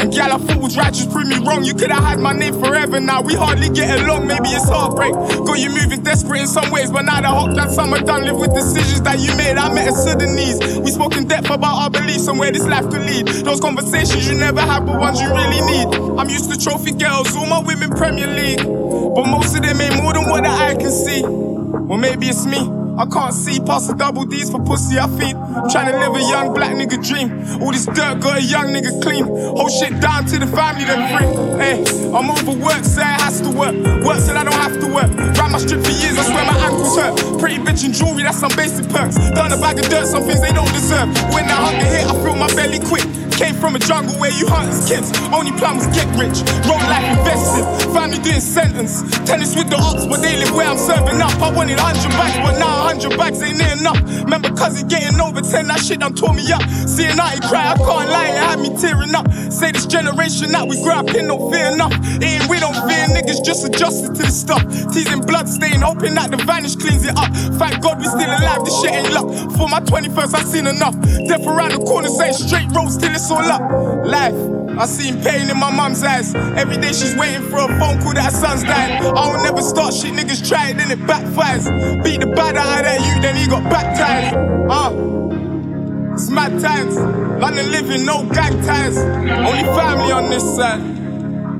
[0.01, 1.63] And gal I thought was right just prove me wrong.
[1.63, 3.21] You could have had my name forever now.
[3.21, 5.13] We hardly get along, maybe it's heartbreak.
[5.13, 8.23] Got you moving desperate in some ways, but now the hot that summer done.
[8.23, 9.57] Live with decisions that you made.
[9.57, 10.79] I met a Sudanese.
[10.79, 13.27] We spoke in depth about our beliefs and where this life could lead.
[13.45, 15.87] Those conversations you never have, but ones you really need.
[16.17, 18.63] I'm used to trophy girls, all my women Premier League.
[18.63, 21.21] But most of them ain't more than what the eye can see.
[21.23, 22.74] Well, maybe it's me.
[22.97, 25.35] I can't see past the double D's for pussy, I feed.
[25.71, 27.27] Trying to live a young black nigga dream.
[27.61, 29.25] All this dirt got a young nigga clean.
[29.25, 31.27] Whole shit down to the family, then free.
[31.59, 31.83] Hey,
[32.15, 33.75] I'm overworked, say it has to work.
[34.05, 35.11] Work till I don't have to work.
[35.35, 37.39] Ran my strip for years, I swear my ankles hurt.
[37.39, 39.15] Pretty bitch and jewelry, that's some basic perks.
[39.35, 41.11] Done a bag of dirt, some things they don't deserve.
[41.35, 43.03] When the hunger hit, I feel my belly quick.
[43.35, 45.11] Came from a jungle where you hunt as kids.
[45.35, 46.39] Only plan was get rich.
[46.63, 47.67] Road life invested.
[47.91, 49.03] Family doing sentence.
[49.27, 51.35] Tennis with the ops, but they live where I'm serving up.
[51.43, 53.99] I wanted 100 bags, but now 100 bags ain't near enough.
[54.23, 56.63] Remember, cuz he getting over 10, that shit done tore me up.
[56.87, 59.27] Seeing I cry, I can't lie, it had me tearing up.
[59.51, 61.91] Say this generation that we grew up in don't fear enough.
[62.23, 64.63] Eating, we don't fear niggas, just adjusted to the stuff.
[64.95, 67.27] Teasing blood stain, hoping that the vanish cleans it up.
[67.59, 69.27] Thank God we still alive, this shit ain't luck.
[69.59, 70.95] For my 21st, I seen enough.
[71.27, 73.61] Death around the corner, saying straight roads till it's all up.
[74.05, 74.55] Life.
[74.77, 76.35] I seen pain in my mum's eyes.
[76.35, 79.01] Every day she's waiting for a phone call that her son's dying.
[79.01, 82.03] I don't never start shit, niggas try it, then it backfires.
[82.03, 84.35] Beat the bad out of that you, then he got baptized.
[84.69, 86.95] Uh, it's mad times.
[87.41, 88.97] London living, no gang ties.
[88.97, 90.81] Only family on this side.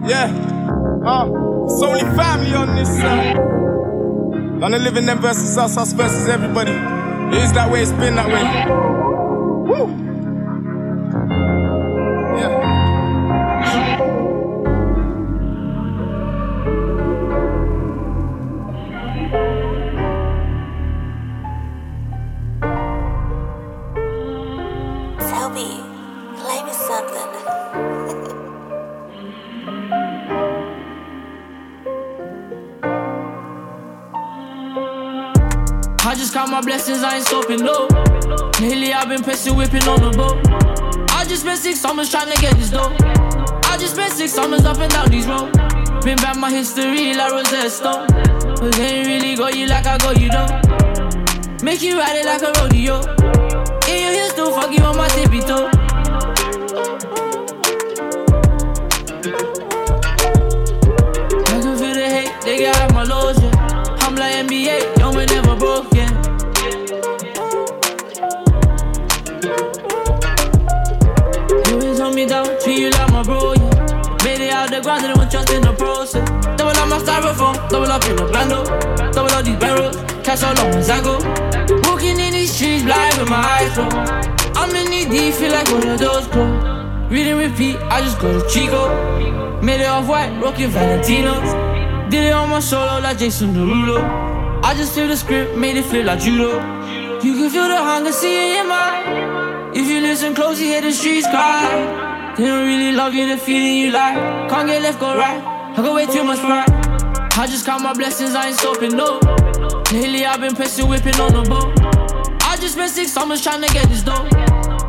[0.08, 0.28] Yeah.
[1.06, 1.26] Uh,
[1.66, 3.38] it's only family on this side.
[4.60, 6.72] London living them versus us, us versus everybody.
[6.72, 8.44] It is that way, it's been that way.
[9.72, 10.15] Woo!
[36.76, 37.88] Blessings, I ain't stopping, no.
[38.60, 40.44] Lately I've been pressing, whipping on the boat.
[41.12, 42.94] I just spent six summers trying to get this dough.
[43.72, 45.56] I just spent six summers up and down these roads.
[46.04, 48.08] Been back my history like Rosetta Stone.
[48.60, 51.64] But they ain't really got you like I got you, though.
[51.64, 53.00] Make you ride it like a rodeo.
[53.88, 55.75] In your heels, still fuck you on my tippy toe.
[77.16, 78.64] Styrofoam, double up in the blando.
[79.14, 81.18] Double up these barrels, cash all on as I go.
[81.90, 83.96] Walking in these streets, blind with my eyes closed.
[84.58, 87.12] I'm in knee deep, feel like one of those clothes.
[87.12, 89.62] Read and repeat, I just go to Chico.
[89.62, 92.10] Made it off white, rocking Valentinos.
[92.10, 94.00] Did it on my solo like Jason Derulo.
[94.64, 96.60] I just flipped the script, made it flip like judo.
[97.24, 99.72] You can feel the hunger, see it in my.
[99.74, 102.34] If you listen close, you hear the streets cry.
[102.38, 104.16] They don't really love you, the feeling you like.
[104.50, 105.42] Can't get left, go right.
[105.78, 106.75] I got way too much pride.
[107.38, 109.20] I just count my blessings, I ain't stopping, no.
[109.92, 111.78] Lately I've been pressing, whipping on the boat.
[112.44, 114.28] I just spent six summers trying to get this dough.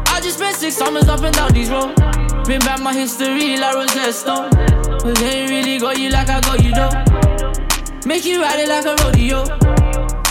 [0.07, 2.01] I just spent six summers up and down these roads.
[2.45, 4.51] Bring back my history like Rosetta Stone.
[4.51, 8.07] But they ain't really got you like I got you though.
[8.07, 9.43] Make you ride it like a rodeo.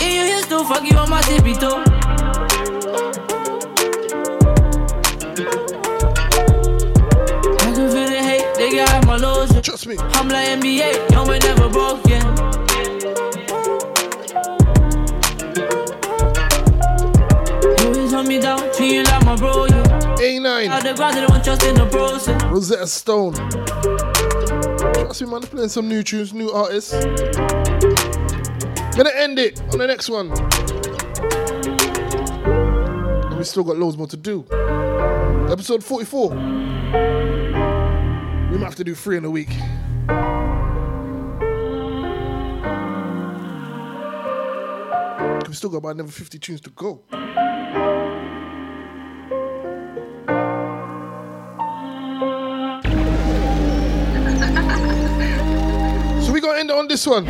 [0.00, 1.95] In your heels, still fuck you on my tippy toe.
[9.86, 10.08] Trust me.
[10.18, 12.24] I'm like NBA, young but never broke, yeah.
[17.78, 19.84] You always hold me down, treat you like my bro, yeah.
[20.18, 20.68] Anine.
[20.68, 22.42] Out the ground, they don't trust in the process.
[22.44, 23.34] Rosetta Stone.
[24.94, 25.42] Trust me, man.
[25.42, 26.92] Playing some new tunes, new artists.
[28.96, 30.32] Gonna end it on the next one.
[33.24, 34.44] And we still got loads more to do.
[35.48, 36.30] Episode 44.
[38.50, 39.50] We might have to do three in a week.
[45.56, 47.00] We still got about another 50 tunes to go.
[56.20, 57.24] So we're gonna end on this one.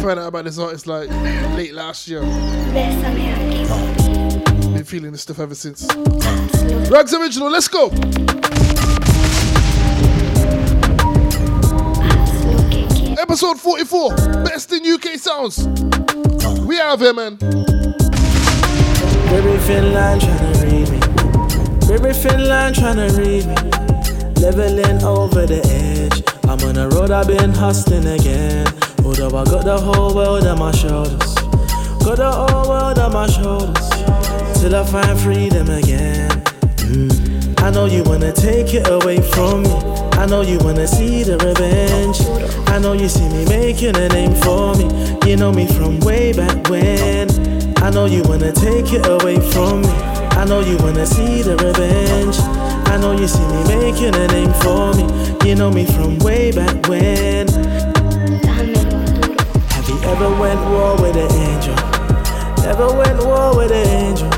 [0.00, 1.10] Find out about this artist like
[1.56, 2.22] late last year.
[4.72, 5.86] Been feeling this stuff ever since.
[6.88, 7.90] Ragz Originale, let's go.
[13.26, 15.66] Episode 44, best in UK sounds.
[16.60, 17.36] We have here, man.
[19.30, 21.00] Baby Finland tryna read me.
[21.88, 23.54] Baby Finland tryna read me.
[24.42, 26.22] Leveling over the edge.
[26.44, 28.66] I'm on the road, I've been hustling again.
[29.02, 31.34] Although I got the whole world on my shoulders.
[32.04, 33.88] Got the whole world on my shoulders.
[34.60, 36.28] Till I find freedom again.
[36.92, 37.54] Mm.
[37.62, 40.03] I know you wanna take it away from me.
[40.16, 42.20] I know you wanna see the revenge.
[42.68, 44.86] I know you see me making a name for me.
[45.28, 47.28] You know me from way back when.
[47.82, 49.88] I know you wanna take it away from me.
[50.40, 52.38] I know you wanna see the revenge.
[52.88, 55.04] I know you see me making a name for me.
[55.48, 57.48] You know me from way back when.
[59.74, 61.76] Have you ever went war with an angel?
[62.64, 64.30] Never went war with an angel.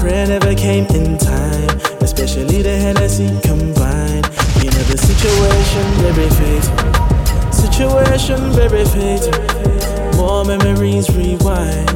[0.00, 1.78] Prayer never came in time,
[2.18, 4.24] especially the Hennessy combined.
[4.64, 7.52] You know the situation very fatal.
[7.52, 10.16] Situation very fatal.
[10.16, 11.88] More memories rewind.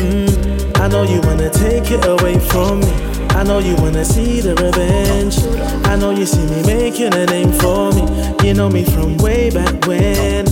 [0.00, 0.80] Mm.
[0.80, 2.92] I know you wanna take it away from me.
[3.36, 5.36] I know you wanna see the revenge.
[5.84, 8.02] I know you see me making a name for me.
[8.42, 10.46] You know me from way back when.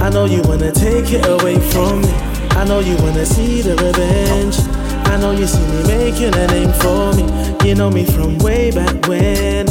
[0.00, 2.12] I know you wanna take it away from me.
[2.50, 4.56] I know you wanna see the revenge.
[5.08, 7.47] I know you see me making a name for me.
[7.64, 9.68] You know me from way back when.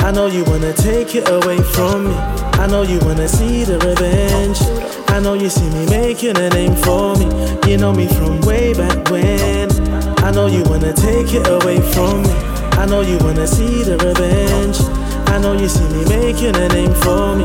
[0.00, 2.14] I know you wanna take it away from me.
[2.14, 4.93] I know you wanna see the revenge.
[5.14, 7.26] I know you see me making a name for me.
[7.70, 9.70] You know me from way back when.
[10.24, 12.30] I know you wanna take it away from me.
[12.72, 14.80] I know you wanna see the revenge.
[15.28, 17.44] I know you see me making a name for me.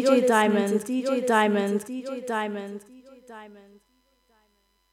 [0.00, 3.69] DJ Diamond, DJ Diamond, DJ Diamond, DJ Diamond.